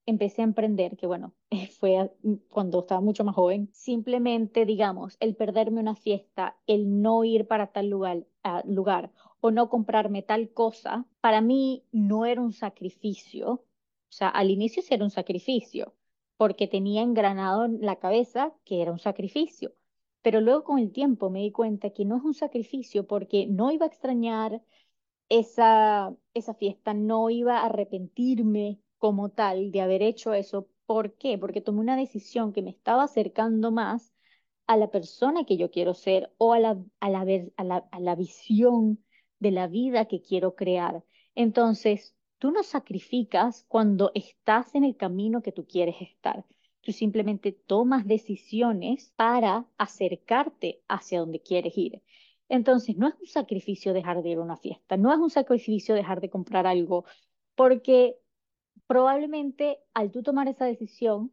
empecé 0.06 0.42
a 0.42 0.46
emprender, 0.46 0.98
que 0.98 1.08
bueno, 1.08 1.34
fue 1.80 2.12
cuando 2.50 2.80
estaba 2.80 3.02
mucho 3.02 3.24
más 3.24 3.36
joven, 3.36 3.70
simplemente 3.74 4.66
digamos, 4.66 5.18
el 5.20 5.36
perderme 5.36 5.82
una 5.82 5.96
fiesta, 5.96 6.58
el 6.68 7.02
no 7.02 7.24
ir 7.24 7.48
para 7.48 7.68
tal 7.72 7.90
lugar, 7.90 8.26
lugar 8.66 9.12
o 9.42 9.52
no 9.52 9.70
comprarme 9.70 10.22
tal 10.24 10.52
cosa, 10.54 11.06
para 11.20 11.42
mí 11.42 11.86
no 11.92 12.26
era 12.26 12.42
un 12.42 12.54
sacrificio. 12.54 13.50
O 13.52 14.14
sea, 14.14 14.30
al 14.30 14.50
inicio 14.52 14.84
sí 14.84 14.94
era 14.94 15.04
un 15.04 15.12
sacrificio, 15.12 15.96
porque 16.38 16.68
tenía 16.68 17.02
engranado 17.02 17.66
en 17.66 17.82
la 17.82 17.98
cabeza 17.98 18.54
que 18.66 18.82
era 18.82 18.92
un 18.92 19.00
sacrificio. 19.00 19.74
Pero 20.22 20.42
luego 20.42 20.64
con 20.64 20.80
el 20.80 20.92
tiempo 20.92 21.30
me 21.30 21.42
di 21.42 21.52
cuenta 21.52 21.92
que 21.92 22.06
no 22.06 22.18
es 22.18 22.24
un 22.24 22.34
sacrificio 22.34 23.08
porque 23.08 23.48
no 23.48 23.72
iba 23.72 23.86
a 23.86 23.90
extrañar, 23.90 24.62
esa, 25.30 26.16
esa 26.34 26.54
fiesta, 26.56 26.94
no 26.94 27.30
iba 27.30 27.60
a 27.60 27.66
arrepentirme 27.68 28.80
como 28.98 29.30
tal 29.30 29.72
de 29.72 29.82
haber 29.82 30.02
hecho 30.04 30.34
eso. 30.34 30.68
¿Por 30.86 31.14
qué? 31.16 31.38
Porque 31.38 31.62
tomé 31.62 31.80
una 31.82 31.96
decisión 31.98 32.54
que 32.54 32.62
me 32.62 32.72
estaba 32.72 33.04
acercando 33.04 33.72
más 33.72 34.14
a 34.68 34.78
la 34.78 34.90
persona 34.92 35.46
que 35.46 35.58
yo 35.58 35.72
quiero 35.72 35.94
ser 35.94 36.34
o 36.38 36.54
a 36.54 36.60
la, 36.60 36.78
a 37.00 37.10
la, 37.10 37.22
a 37.58 37.64
la, 37.64 37.78
a 37.92 38.00
la 38.00 38.16
visión 38.16 39.04
de 39.40 39.52
la 39.52 39.68
vida 39.68 40.06
que 40.06 40.22
quiero 40.22 40.56
crear. 40.56 41.04
Entonces, 41.36 42.16
tú 42.38 42.52
no 42.52 42.64
sacrificas 42.64 43.66
cuando 43.68 44.12
estás 44.16 44.76
en 44.76 44.84
el 44.84 44.98
camino 44.98 45.42
que 45.42 45.52
tú 45.52 45.66
quieres 45.66 45.96
estar. 46.02 46.46
Tú 46.82 46.92
simplemente 46.92 47.52
tomas 47.52 48.06
decisiones 48.06 49.14
para 49.16 49.68
acercarte 49.78 50.82
hacia 50.88 51.20
donde 51.20 51.42
quieres 51.42 51.78
ir. 51.78 52.02
Entonces, 52.50 52.98
no 52.98 53.08
es 53.08 53.16
un 53.20 53.28
sacrificio 53.28 53.94
dejar 53.94 54.22
de 54.22 54.30
ir 54.30 54.38
a 54.38 54.42
una 54.42 54.58
fiesta, 54.58 54.98
no 54.98 55.14
es 55.14 55.20
un 55.20 55.30
sacrificio 55.30 55.96
dejar 55.96 56.20
de 56.20 56.30
comprar 56.30 56.68
algo, 56.68 57.06
porque 57.56 58.18
probablemente 58.88 59.80
al 59.94 60.12
tú 60.12 60.24
tomar 60.24 60.48
esa 60.48 60.66
decisión, 60.66 61.32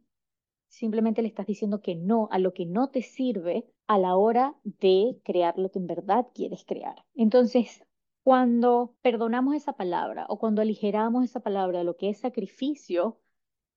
simplemente 0.69 1.23
le 1.23 1.29
estás 1.29 1.47
diciendo 1.47 1.81
que 1.81 1.95
no 1.97 2.29
a 2.31 2.39
lo 2.39 2.53
que 2.53 2.67
no 2.67 2.91
te 2.91 3.03
sirve 3.03 3.67
a 3.87 3.99
la 3.99 4.17
hora 4.17 4.55
de 4.65 5.19
crear 5.25 5.59
lo 5.59 5.71
que 5.71 5.79
en 5.79 5.87
verdad 5.87 6.27
quieres 6.35 6.65
crear. 6.65 7.05
Entonces, 7.15 7.83
cuando 8.23 8.95
perdonamos 9.03 9.55
esa 9.55 9.73
palabra 9.73 10.27
o 10.29 10.39
cuando 10.39 10.61
aligeramos 10.61 11.25
esa 11.25 11.41
palabra, 11.41 11.83
lo 11.83 11.97
que 11.97 12.11
es 12.11 12.21
sacrificio, 12.21 13.19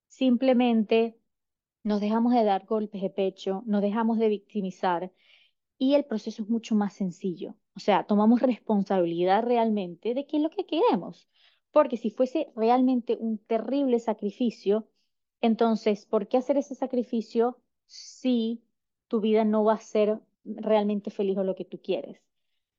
simplemente 0.10 1.20
nos 1.83 2.01
dejamos 2.01 2.33
de 2.33 2.43
dar 2.43 2.65
golpes 2.65 3.01
de 3.01 3.09
pecho, 3.09 3.63
nos 3.65 3.81
dejamos 3.81 4.17
de 4.19 4.29
victimizar 4.29 5.11
y 5.77 5.95
el 5.95 6.05
proceso 6.05 6.43
es 6.43 6.49
mucho 6.49 6.75
más 6.75 6.93
sencillo. 6.93 7.55
O 7.75 7.79
sea, 7.79 8.05
tomamos 8.05 8.41
responsabilidad 8.41 9.43
realmente 9.43 10.13
de 10.13 10.27
qué 10.27 10.37
es 10.37 10.43
lo 10.43 10.49
que 10.49 10.65
queremos. 10.65 11.27
Porque 11.71 11.97
si 11.97 12.11
fuese 12.11 12.51
realmente 12.55 13.17
un 13.19 13.37
terrible 13.39 13.99
sacrificio, 13.99 14.87
entonces, 15.41 16.05
¿por 16.05 16.27
qué 16.27 16.37
hacer 16.37 16.57
ese 16.57 16.75
sacrificio 16.75 17.57
si 17.85 18.61
tu 19.07 19.21
vida 19.21 19.45
no 19.45 19.63
va 19.63 19.73
a 19.73 19.79
ser 19.79 20.19
realmente 20.43 21.11
feliz 21.11 21.37
o 21.37 21.43
lo 21.43 21.55
que 21.55 21.65
tú 21.65 21.81
quieres? 21.81 22.21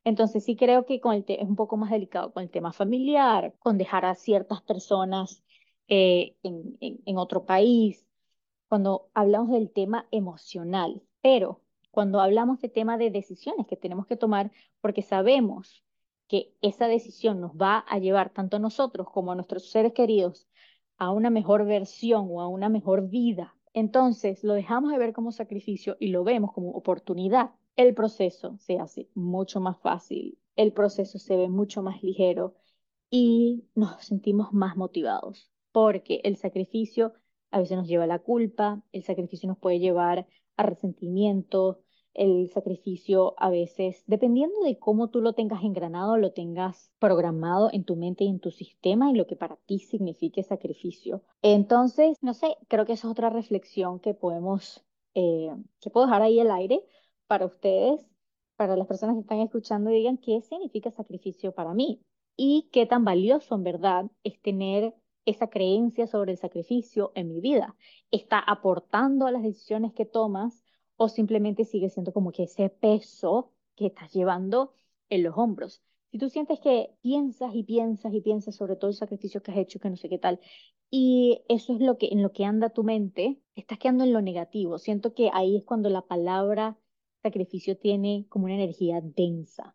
Entonces, 0.04 0.44
sí 0.44 0.56
creo 0.56 0.86
que 0.86 1.00
con 1.00 1.14
el 1.14 1.24
es 1.26 1.48
un 1.48 1.56
poco 1.56 1.76
más 1.76 1.90
delicado 1.90 2.32
con 2.32 2.42
el 2.42 2.50
tema 2.50 2.72
familiar, 2.72 3.54
con 3.58 3.78
dejar 3.78 4.04
a 4.04 4.14
ciertas 4.14 4.62
personas 4.62 5.42
eh, 5.88 6.36
en, 6.42 6.76
en 6.80 7.18
otro 7.18 7.44
país, 7.46 8.06
cuando 8.72 9.10
hablamos 9.12 9.50
del 9.50 9.70
tema 9.70 10.06
emocional. 10.10 11.02
Pero 11.20 11.60
cuando 11.90 12.22
hablamos 12.22 12.58
de 12.62 12.70
tema 12.70 12.96
de 12.96 13.10
decisiones 13.10 13.66
que 13.66 13.76
tenemos 13.76 14.06
que 14.06 14.16
tomar, 14.16 14.50
porque 14.80 15.02
sabemos 15.02 15.84
que 16.26 16.54
esa 16.62 16.88
decisión 16.88 17.38
nos 17.38 17.52
va 17.52 17.80
a 17.80 17.98
llevar 17.98 18.30
tanto 18.30 18.56
a 18.56 18.60
nosotros 18.60 19.08
como 19.10 19.30
a 19.30 19.34
nuestros 19.34 19.70
seres 19.70 19.92
queridos 19.92 20.48
a 20.96 21.10
una 21.10 21.28
mejor 21.28 21.66
versión 21.66 22.28
o 22.30 22.40
a 22.40 22.48
una 22.48 22.70
mejor 22.70 23.10
vida. 23.10 23.54
Entonces 23.74 24.42
lo 24.42 24.54
dejamos 24.54 24.90
de 24.90 24.96
ver 24.96 25.12
como 25.12 25.32
sacrificio 25.32 25.98
y 26.00 26.08
lo 26.08 26.24
vemos 26.24 26.52
como 26.54 26.70
oportunidad. 26.70 27.50
El 27.76 27.92
proceso 27.92 28.56
se 28.56 28.78
hace 28.78 29.10
mucho 29.12 29.60
más 29.60 29.78
fácil, 29.80 30.38
el 30.56 30.72
proceso 30.72 31.18
se 31.18 31.36
ve 31.36 31.50
mucho 31.50 31.82
más 31.82 32.02
ligero 32.02 32.54
y 33.10 33.66
nos 33.74 34.02
sentimos 34.02 34.54
más 34.54 34.78
motivados, 34.78 35.50
porque 35.72 36.22
el 36.24 36.38
sacrificio 36.38 37.12
a 37.52 37.60
veces 37.60 37.76
nos 37.76 37.86
lleva 37.86 38.04
a 38.04 38.08
la 38.08 38.18
culpa, 38.18 38.82
el 38.92 39.04
sacrificio 39.04 39.48
nos 39.48 39.58
puede 39.58 39.78
llevar 39.78 40.26
a 40.56 40.62
resentimiento, 40.64 41.80
el 42.14 42.50
sacrificio 42.50 43.34
a 43.38 43.48
veces, 43.50 44.02
dependiendo 44.06 44.60
de 44.64 44.78
cómo 44.78 45.08
tú 45.08 45.20
lo 45.20 45.32
tengas 45.34 45.62
engranado, 45.62 46.16
lo 46.16 46.32
tengas 46.32 46.90
programado 46.98 47.70
en 47.72 47.84
tu 47.84 47.96
mente 47.96 48.24
y 48.24 48.28
en 48.28 48.40
tu 48.40 48.50
sistema 48.50 49.10
y 49.10 49.14
lo 49.14 49.26
que 49.26 49.36
para 49.36 49.56
ti 49.66 49.78
signifique 49.78 50.42
sacrificio. 50.42 51.22
Entonces, 51.42 52.18
no 52.20 52.34
sé, 52.34 52.56
creo 52.68 52.84
que 52.84 52.92
esa 52.94 53.06
es 53.06 53.12
otra 53.12 53.30
reflexión 53.30 54.00
que 54.00 54.14
podemos, 54.14 54.84
eh, 55.14 55.50
que 55.80 55.90
puedo 55.90 56.06
dejar 56.06 56.22
ahí 56.22 56.40
al 56.40 56.50
aire 56.50 56.84
para 57.26 57.46
ustedes, 57.46 58.06
para 58.56 58.76
las 58.76 58.86
personas 58.86 59.14
que 59.16 59.20
están 59.22 59.40
escuchando 59.40 59.90
y 59.90 59.94
digan 59.94 60.18
qué 60.18 60.42
significa 60.42 60.90
sacrificio 60.90 61.52
para 61.52 61.72
mí 61.72 62.02
y 62.36 62.68
qué 62.72 62.86
tan 62.86 63.04
valioso 63.04 63.54
en 63.54 63.64
verdad 63.64 64.10
es 64.22 64.40
tener 64.40 64.94
esa 65.24 65.48
creencia 65.48 66.06
sobre 66.06 66.32
el 66.32 66.38
sacrificio 66.38 67.12
en 67.14 67.28
mi 67.28 67.40
vida. 67.40 67.76
¿Está 68.10 68.38
aportando 68.38 69.26
a 69.26 69.30
las 69.30 69.42
decisiones 69.42 69.92
que 69.92 70.04
tomas 70.04 70.64
o 70.96 71.08
simplemente 71.08 71.64
sigue 71.64 71.90
siendo 71.90 72.12
como 72.12 72.32
que 72.32 72.44
ese 72.44 72.68
peso 72.70 73.52
que 73.76 73.86
estás 73.86 74.12
llevando 74.12 74.72
en 75.08 75.22
los 75.22 75.36
hombros? 75.36 75.82
Si 76.10 76.18
tú 76.18 76.28
sientes 76.28 76.60
que 76.60 76.90
piensas 77.00 77.54
y 77.54 77.62
piensas 77.62 78.12
y 78.12 78.20
piensas 78.20 78.54
sobre 78.54 78.76
todo 78.76 78.90
el 78.90 78.96
sacrificio 78.96 79.42
que 79.42 79.50
has 79.50 79.58
hecho, 79.58 79.80
que 79.80 79.88
no 79.88 79.96
sé 79.96 80.08
qué 80.08 80.18
tal, 80.18 80.40
y 80.90 81.42
eso 81.48 81.72
es 81.72 81.80
lo 81.80 81.96
que, 81.96 82.08
en 82.08 82.22
lo 82.22 82.32
que 82.32 82.44
anda 82.44 82.68
tu 82.68 82.84
mente, 82.84 83.40
estás 83.54 83.78
quedando 83.78 84.04
en 84.04 84.12
lo 84.12 84.20
negativo. 84.20 84.78
Siento 84.78 85.14
que 85.14 85.30
ahí 85.32 85.56
es 85.56 85.64
cuando 85.64 85.88
la 85.88 86.02
palabra 86.02 86.76
sacrificio 87.22 87.78
tiene 87.78 88.26
como 88.28 88.44
una 88.44 88.56
energía 88.56 89.00
densa, 89.02 89.74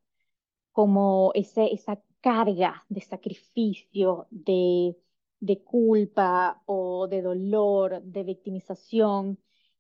como 0.71 1.31
ese, 1.33 1.73
esa 1.73 2.03
carga 2.21 2.85
de 2.89 3.01
sacrificio, 3.01 4.27
de, 4.29 4.95
de 5.39 5.63
culpa 5.63 6.61
o 6.65 7.07
de 7.07 7.21
dolor, 7.21 8.01
de 8.03 8.23
victimización. 8.23 9.39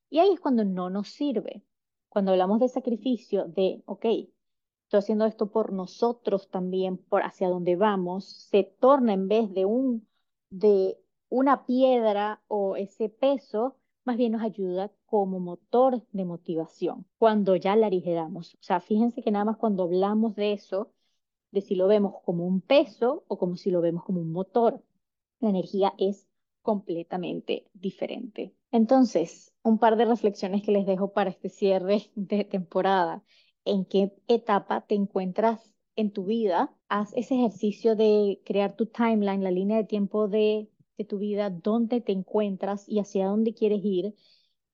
Y 0.09 0.19
ahí 0.19 0.33
es 0.33 0.39
cuando 0.39 0.65
no 0.65 0.89
nos 0.89 1.09
sirve. 1.09 1.63
Cuando 2.09 2.31
hablamos 2.31 2.59
de 2.59 2.69
sacrificio, 2.69 3.45
de, 3.45 3.83
ok, 3.85 4.05
estoy 4.83 4.99
haciendo 4.99 5.25
esto 5.25 5.51
por 5.51 5.73
nosotros 5.73 6.49
también, 6.49 6.97
por 6.97 7.23
hacia 7.23 7.49
dónde 7.49 7.75
vamos, 7.75 8.25
se 8.25 8.63
torna 8.63 9.13
en 9.13 9.27
vez 9.27 9.53
de 9.53 9.65
un 9.65 10.07
de 10.49 10.97
una 11.29 11.65
piedra 11.65 12.41
o 12.47 12.75
ese 12.75 13.09
peso, 13.09 13.77
más 14.05 14.17
bien 14.17 14.31
nos 14.33 14.41
ayuda 14.41 14.91
como 15.05 15.39
motor 15.39 16.01
de 16.13 16.25
motivación 16.25 17.05
cuando 17.17 17.55
ya 17.55 17.75
la 17.75 17.87
aligeramos. 17.87 18.55
O 18.55 18.63
sea, 18.63 18.79
fíjense 18.79 19.21
que 19.21 19.31
nada 19.31 19.45
más 19.45 19.57
cuando 19.57 19.83
hablamos 19.83 20.35
de 20.35 20.53
eso, 20.53 20.91
de 21.51 21.61
si 21.61 21.75
lo 21.75 21.87
vemos 21.87 22.15
como 22.25 22.45
un 22.47 22.61
peso 22.61 23.23
o 23.27 23.37
como 23.37 23.57
si 23.57 23.71
lo 23.71 23.81
vemos 23.81 24.03
como 24.03 24.21
un 24.21 24.31
motor, 24.31 24.81
la 25.39 25.49
energía 25.49 25.93
es 25.97 26.27
completamente 26.67 27.69
diferente. 27.73 28.53
Entonces, 28.71 29.53
un 29.63 29.79
par 29.79 29.95
de 29.95 30.03
reflexiones 30.03 30.63
que 30.63 30.73
les 30.73 30.85
dejo 30.85 31.13
para 31.13 31.29
este 31.29 31.49
cierre 31.49 32.11
de 32.15 32.43
temporada. 32.43 33.23
¿En 33.63 33.85
qué 33.85 34.13
etapa 34.27 34.85
te 34.85 34.95
encuentras 34.95 35.73
en 35.95 36.11
tu 36.11 36.25
vida? 36.25 36.75
Haz 36.89 37.13
ese 37.15 37.35
ejercicio 37.35 37.95
de 37.95 38.41
crear 38.45 38.75
tu 38.75 38.85
timeline, 38.87 39.43
la 39.43 39.51
línea 39.51 39.77
de 39.77 39.85
tiempo 39.85 40.27
de, 40.27 40.69
tu 41.07 41.19
vida, 41.19 41.49
dónde 41.51 42.01
te 42.01 42.11
encuentras 42.11 42.89
y 42.89 42.99
hacia 42.99 43.27
dónde 43.27 43.53
quieres 43.53 43.81
ir. 43.85 44.15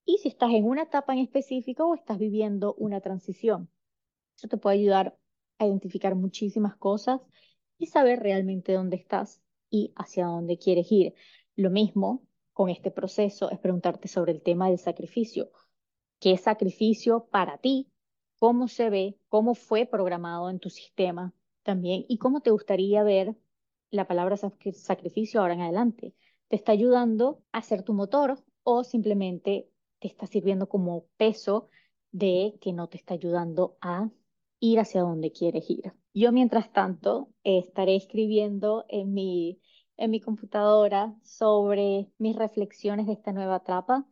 Y 0.03 0.17
si 0.17 0.29
estás 0.29 0.51
en 0.51 0.65
una 0.65 0.83
etapa 0.83 1.13
en 1.13 1.19
específico 1.19 1.85
o 1.85 1.95
estás 1.95 2.17
viviendo 2.17 2.73
una 2.75 3.01
transición. 3.01 3.69
Eso 4.35 4.47
te 4.47 4.57
puede 4.57 4.77
ayudar 4.77 5.17
a 5.59 5.67
identificar 5.67 6.15
muchísimas 6.15 6.75
cosas 6.75 7.21
y 7.77 7.87
saber 7.87 8.21
realmente 8.21 8.73
dónde 8.73 8.95
estás 8.95 9.42
y 9.73 9.91
hacia 9.95 10.27
dónde 10.27 10.59
quieres 10.59 10.91
ir. 10.91 11.15
Lo 11.55 11.71
mismo 11.71 12.21
con 12.53 12.69
este 12.69 12.91
proceso 12.91 13.49
es 13.49 13.57
preguntarte 13.57 14.07
sobre 14.07 14.31
el 14.31 14.43
tema 14.43 14.69
del 14.69 14.77
sacrificio. 14.77 15.49
¿Qué 16.19 16.37
sacrificio 16.37 17.25
para 17.31 17.57
ti? 17.57 17.91
¿Cómo 18.37 18.67
se 18.67 18.91
ve? 18.91 19.17
¿Cómo 19.29 19.55
fue 19.55 19.87
programado 19.87 20.51
en 20.51 20.59
tu 20.59 20.69
sistema 20.69 21.33
también? 21.63 22.05
¿Y 22.07 22.19
cómo 22.19 22.41
te 22.41 22.51
gustaría 22.51 23.01
ver 23.03 23.35
la 23.89 24.07
palabra 24.07 24.37
sacrificio 24.37 25.41
ahora 25.41 25.55
en 25.55 25.61
adelante? 25.61 26.13
¿Te 26.49 26.55
está 26.55 26.71
ayudando 26.71 27.41
a 27.51 27.63
ser 27.63 27.81
tu 27.81 27.93
motor 27.93 28.43
o 28.61 28.83
simplemente 28.83 29.71
te 29.97 30.07
está 30.07 30.27
sirviendo 30.27 30.69
como 30.69 31.07
peso 31.17 31.69
de 32.11 32.59
que 32.61 32.73
no 32.73 32.89
te 32.89 32.97
está 32.97 33.15
ayudando 33.15 33.75
a 33.81 34.11
ir 34.63 34.79
hacia 34.79 35.01
donde 35.01 35.31
quieres 35.31 35.69
ir? 35.69 35.93
Yo, 36.13 36.31
mientras 36.31 36.71
tanto, 36.71 37.29
estaré 37.43 37.95
escribiendo 37.95 38.85
en 38.87 39.13
mi 39.13 39.59
en 39.97 40.11
mi 40.11 40.19
computadora 40.19 41.15
sobre 41.23 42.09
mis 42.17 42.35
reflexiones 42.35 43.05
de 43.07 43.13
esta 43.13 43.31
nueva 43.31 43.57
etapa 43.57 44.05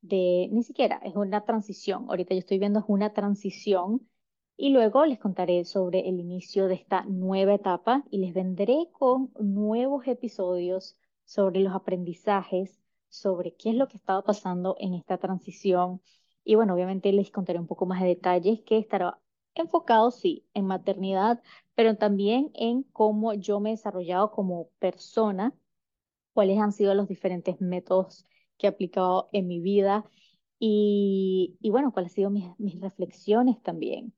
de, 0.00 0.48
ni 0.52 0.62
siquiera, 0.62 1.00
es 1.04 1.14
una 1.16 1.44
transición. 1.44 2.06
Ahorita 2.08 2.34
yo 2.34 2.40
estoy 2.40 2.58
viendo 2.58 2.80
es 2.80 2.84
una 2.88 3.12
transición 3.12 4.08
y 4.56 4.70
luego 4.70 5.04
les 5.06 5.18
contaré 5.18 5.64
sobre 5.64 6.08
el 6.08 6.18
inicio 6.20 6.66
de 6.66 6.74
esta 6.74 7.04
nueva 7.04 7.54
etapa 7.54 8.04
y 8.10 8.18
les 8.18 8.34
vendré 8.34 8.88
con 8.92 9.32
nuevos 9.38 10.06
episodios 10.06 10.96
sobre 11.24 11.60
los 11.60 11.74
aprendizajes, 11.74 12.80
sobre 13.08 13.54
qué 13.54 13.70
es 13.70 13.76
lo 13.76 13.88
que 13.88 13.96
estaba 13.96 14.22
pasando 14.22 14.76
en 14.80 14.94
esta 14.94 15.18
transición. 15.18 16.00
Y 16.44 16.54
bueno, 16.54 16.74
obviamente 16.74 17.12
les 17.12 17.30
contaré 17.30 17.58
un 17.58 17.66
poco 17.66 17.86
más 17.86 18.00
de 18.00 18.08
detalles 18.08 18.60
que 18.62 18.78
estará 18.78 19.18
enfocado, 19.62 20.10
sí, 20.10 20.46
en 20.54 20.66
maternidad, 20.66 21.42
pero 21.74 21.96
también 21.96 22.50
en 22.54 22.82
cómo 22.84 23.34
yo 23.34 23.60
me 23.60 23.70
he 23.70 23.72
desarrollado 23.72 24.30
como 24.30 24.70
persona, 24.78 25.54
cuáles 26.32 26.58
han 26.58 26.72
sido 26.72 26.94
los 26.94 27.08
diferentes 27.08 27.60
métodos 27.60 28.26
que 28.56 28.66
he 28.66 28.70
aplicado 28.70 29.28
en 29.32 29.46
mi 29.48 29.60
vida 29.60 30.04
y, 30.58 31.56
y 31.60 31.70
bueno, 31.70 31.92
cuáles 31.92 32.12
han 32.12 32.16
sido 32.16 32.30
mis, 32.30 32.46
mis 32.58 32.80
reflexiones 32.80 33.62
también. 33.62 34.14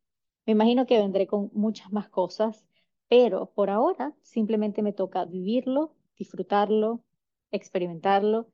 Me 0.46 0.53
imagino 0.53 0.87
que 0.87 0.98
vendré 0.98 1.26
con 1.26 1.50
muchas 1.55 1.92
más 1.92 2.09
cosas, 2.09 2.66
pero 3.09 3.53
por 3.55 3.70
ahora 3.70 4.14
simplemente 4.22 4.83
me 4.83 4.92
toca 4.92 5.24
vivirlo, 5.24 5.94
disfrutarlo, 6.16 7.05
experimentarlo 7.50 8.48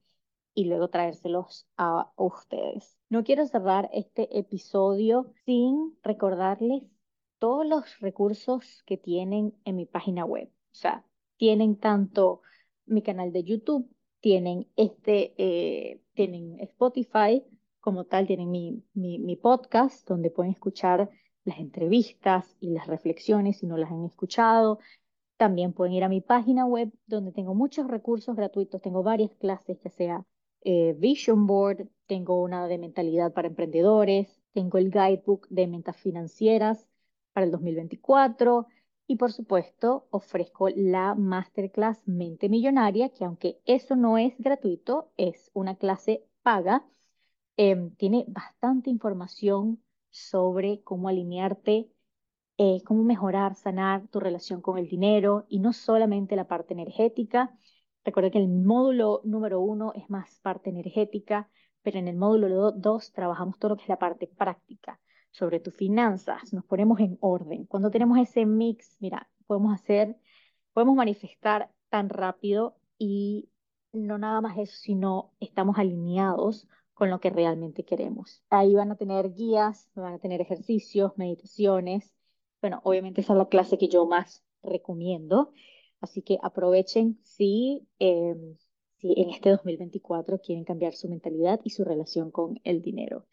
y 0.57 0.64
luego 0.64 0.88
traérselos 0.88 1.69
a 1.77 2.11
ustedes. 2.16 2.99
No 3.11 3.25
quiero 3.25 3.47
cerrar 3.47 3.90
este 3.92 4.38
episodio 4.38 5.31
sin 5.45 5.95
recordarles 6.03 6.83
todos 7.38 7.66
los 7.66 8.01
recursos 8.01 8.83
que 8.87 8.97
tienen 8.97 9.55
en 9.66 9.77
mi 9.77 9.85
página 9.85 10.25
web. 10.25 10.49
O 10.49 10.75
sea, 10.75 11.05
tienen 11.37 11.77
tanto 11.77 12.40
mi 12.87 13.03
canal 13.03 13.35
de 13.35 13.45
YouTube, 13.45 13.87
tienen 14.21 14.66
este, 14.77 15.35
eh, 15.37 16.01
tienen 16.14 16.59
Spotify, 16.61 17.45
como 17.81 18.05
tal, 18.05 18.27
tienen 18.27 18.51
mi, 18.51 18.83
mi, 18.95 19.19
mi 19.19 19.37
podcast, 19.37 20.09
donde 20.09 20.31
pueden 20.31 20.53
escuchar 20.53 21.11
las 21.45 21.59
entrevistas 21.59 22.57
y 22.61 22.71
las 22.71 22.87
reflexiones 22.87 23.59
si 23.59 23.66
no 23.66 23.77
las 23.77 23.90
han 23.90 24.07
escuchado. 24.07 24.79
También 25.37 25.75
pueden 25.75 25.92
ir 25.92 26.03
a 26.03 26.09
mi 26.09 26.23
página 26.23 26.64
web, 26.64 26.90
donde 27.07 27.33
tengo 27.33 27.55
muchos 27.55 27.87
recursos 27.88 28.35
gratuitos, 28.35 28.81
tengo 28.81 29.03
varias 29.03 29.35
clases, 29.35 29.79
ya 29.83 29.90
sea 29.90 30.27
eh, 30.62 30.95
Vision 30.99 31.47
Board, 31.47 31.88
tengo 32.07 32.40
una 32.42 32.66
de 32.69 32.79
mentalidad 32.79 33.33
para 33.33 33.49
emprendedores, 33.49 34.40
tengo 34.53 34.79
el 34.79 34.90
guidebook 34.90 35.47
de 35.49 35.66
mentas 35.66 35.97
financieras 35.97 36.88
para 37.33 37.47
el 37.47 37.53
2024 37.53 38.66
y 39.07 39.16
por 39.16 39.33
supuesto 39.33 40.07
ofrezco 40.11 40.69
la 40.71 41.14
masterclass 41.14 42.07
Mente 42.07 42.49
Millonaria, 42.49 43.11
que 43.11 43.25
aunque 43.25 43.61
eso 43.64 43.97
no 43.97 44.19
es 44.19 44.35
gratuito, 44.38 45.12
es 45.16 45.51
una 45.55 45.77
clase 45.77 46.25
paga, 46.42 46.85
em, 47.57 47.90
tiene 47.97 48.25
bastante 48.29 48.90
información 48.90 49.83
sobre 50.11 50.83
cómo 50.83 51.09
alinearte, 51.09 51.90
eh, 52.59 52.83
cómo 52.85 53.05
mejorar, 53.05 53.55
sanar 53.55 54.09
tu 54.09 54.21
relación 54.21 54.62
con 54.62 54.79
el 54.79 54.88
dinero 54.88 55.47
y 55.49 55.61
no 55.61 55.73
solamente 55.73 56.37
la 56.37 56.49
parte 56.49 56.75
energética, 56.75 57.57
Recuerda 58.07 58.31
que 58.31 58.38
el 58.38 58.49
módulo 58.49 59.21
número 59.25 59.61
uno 59.61 59.92
es 59.97 60.09
más 60.09 60.38
parte 60.38 60.71
energética, 60.71 61.51
pero 61.83 61.99
en 61.99 62.07
el 62.07 62.14
módulo 62.14 62.71
dos 62.71 63.11
trabajamos 63.12 63.59
todo 63.59 63.71
lo 63.71 63.77
que 63.77 63.83
es 63.83 63.88
la 63.88 63.99
parte 63.99 64.29
práctica 64.29 65.01
sobre 65.33 65.59
tus 65.59 65.75
finanzas, 65.75 66.53
nos 66.53 66.64
ponemos 66.64 67.01
en 67.01 67.19
orden. 67.21 67.66
Cuando 67.66 67.90
tenemos 67.90 68.16
ese 68.19 68.47
mix, 68.47 68.97
mira, 69.01 69.29
podemos 69.49 69.75
hacer, 69.75 70.16
podemos 70.73 70.95
manifestar 70.95 71.69
tan 71.88 72.09
rápido 72.09 72.77
y 72.97 73.51
no 73.92 74.19
nada 74.19 74.40
más 74.40 74.57
eso, 74.57 74.77
sino 74.77 75.33
estamos 75.40 75.77
alineados 75.77 76.69
con 76.95 77.11
lo 77.11 77.19
que 77.19 77.31
realmente 77.31 77.85
queremos. 77.85 78.40
Ahí 78.51 78.77
van 78.77 78.92
a 78.92 78.97
tener 78.97 79.35
guías, 79.35 79.90
van 79.97 80.14
a 80.14 80.19
tener 80.21 80.40
ejercicios, 80.40 81.19
meditaciones. 81.19 82.14
Bueno, 82.61 82.81
obviamente 82.85 83.21
esa 83.21 83.33
es 83.33 83.38
la 83.38 83.49
clase 83.49 83.79
que 83.79 83.88
yo 83.88 84.07
más 84.07 84.45
recomiendo. 84.62 85.53
Así 86.00 86.22
que 86.22 86.38
aprovechen 86.42 87.18
si, 87.22 87.87
em, 87.98 88.56
si 88.98 89.14
en 89.16 89.30
este 89.30 89.50
2024 89.50 90.38
quieren 90.40 90.64
cambiar 90.64 90.94
su 90.94 91.09
mentalidad 91.09 91.61
y 91.64 91.70
su 91.70 91.85
relación 91.85 92.30
con 92.30 92.61
el 92.64 92.82
dinero. 92.82 93.26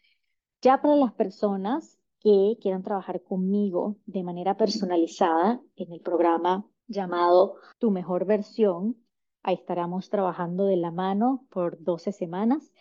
Ya 0.62 0.80
para 0.80 0.96
las 0.96 1.12
personas 1.12 1.98
que 2.20 2.56
quieran 2.60 2.82
trabajar 2.82 3.22
conmigo 3.22 3.96
de 4.06 4.22
manera 4.22 4.56
personalizada 4.56 5.60
en 5.76 5.92
el 5.92 6.00
programa 6.00 6.66
llamado 6.86 7.56
Tu 7.78 7.90
mejor 7.90 8.24
versión, 8.24 8.96
ahí 9.42 9.56
estaremos 9.56 10.08
trabajando 10.08 10.64
de 10.64 10.76
la 10.76 10.90
mano 10.90 11.46
por 11.50 11.82
12 11.82 12.12
semanas. 12.12 12.72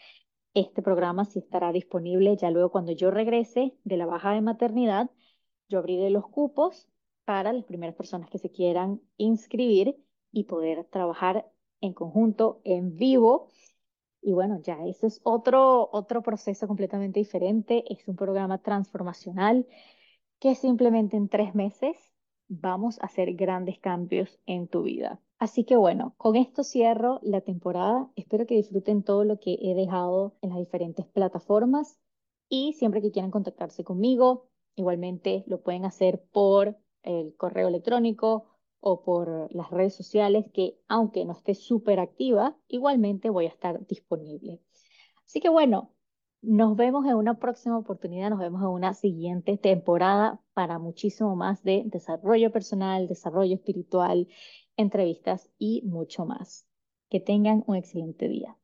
Este 0.53 0.81
programa 0.81 1.25
sí 1.25 1.39
estará 1.39 1.71
disponible 1.73 2.37
ya 2.37 2.51
luego 2.51 2.71
cuando 2.71 2.93
yo 2.93 3.11
regrese 3.11 3.75
de 3.83 3.97
la 3.97 4.05
baja 4.05 4.31
de 4.31 4.41
maternidad. 4.41 5.09
Yo 5.67 5.79
abriré 5.79 6.09
los 6.09 6.27
cupos 6.29 6.87
para 7.25 7.53
las 7.53 7.65
primeras 7.65 7.95
personas 7.95 8.29
que 8.29 8.37
se 8.37 8.51
quieran 8.51 9.01
inscribir 9.17 9.97
y 10.31 10.43
poder 10.45 10.85
trabajar 10.85 11.49
en 11.81 11.93
conjunto, 11.93 12.61
en 12.63 12.95
vivo. 12.95 13.49
Y 14.21 14.33
bueno, 14.33 14.59
ya 14.61 14.85
eso 14.85 15.05
es 15.07 15.19
otro, 15.23 15.89
otro 15.91 16.21
proceso 16.23 16.67
completamente 16.67 17.19
diferente. 17.19 17.83
Es 17.93 18.07
un 18.07 18.15
programa 18.15 18.59
transformacional 18.59 19.67
que 20.39 20.55
simplemente 20.55 21.17
en 21.17 21.29
tres 21.29 21.55
meses 21.55 21.97
vamos 22.47 22.99
a 22.99 23.05
hacer 23.05 23.33
grandes 23.33 23.79
cambios 23.79 24.39
en 24.45 24.67
tu 24.67 24.83
vida. 24.83 25.19
Así 25.39 25.65
que 25.65 25.75
bueno, 25.75 26.13
con 26.17 26.35
esto 26.35 26.63
cierro 26.63 27.19
la 27.21 27.41
temporada. 27.41 28.09
Espero 28.15 28.45
que 28.45 28.55
disfruten 28.55 29.03
todo 29.03 29.23
lo 29.23 29.39
que 29.39 29.57
he 29.61 29.75
dejado 29.75 30.35
en 30.41 30.49
las 30.49 30.59
diferentes 30.59 31.05
plataformas 31.05 31.99
y 32.47 32.73
siempre 32.73 33.01
que 33.01 33.11
quieran 33.11 33.31
contactarse 33.31 33.83
conmigo, 33.83 34.47
igualmente 34.75 35.43
lo 35.47 35.61
pueden 35.61 35.85
hacer 35.85 36.23
por 36.31 36.77
el 37.03 37.35
correo 37.35 37.67
electrónico 37.67 38.45
o 38.79 39.03
por 39.03 39.53
las 39.55 39.69
redes 39.69 39.95
sociales 39.95 40.45
que 40.53 40.77
aunque 40.87 41.23
no 41.25 41.33
esté 41.33 41.55
súper 41.55 41.99
activa, 41.99 42.57
igualmente 42.67 43.29
voy 43.29 43.45
a 43.45 43.49
estar 43.49 43.85
disponible. 43.87 44.59
Así 45.25 45.39
que 45.39 45.49
bueno, 45.49 45.93
nos 46.41 46.75
vemos 46.75 47.05
en 47.05 47.15
una 47.15 47.39
próxima 47.39 47.77
oportunidad, 47.77 48.29
nos 48.29 48.39
vemos 48.39 48.61
en 48.61 48.67
una 48.67 48.93
siguiente 48.93 49.57
temporada 49.57 50.41
para 50.53 50.79
muchísimo 50.79 51.35
más 51.37 51.63
de 51.63 51.83
desarrollo 51.85 52.51
personal, 52.51 53.07
desarrollo 53.07 53.55
espiritual, 53.55 54.27
entrevistas 54.75 55.49
y 55.57 55.81
mucho 55.85 56.25
más. 56.25 56.67
Que 57.09 57.21
tengan 57.21 57.63
un 57.67 57.77
excelente 57.77 58.27
día. 58.27 58.57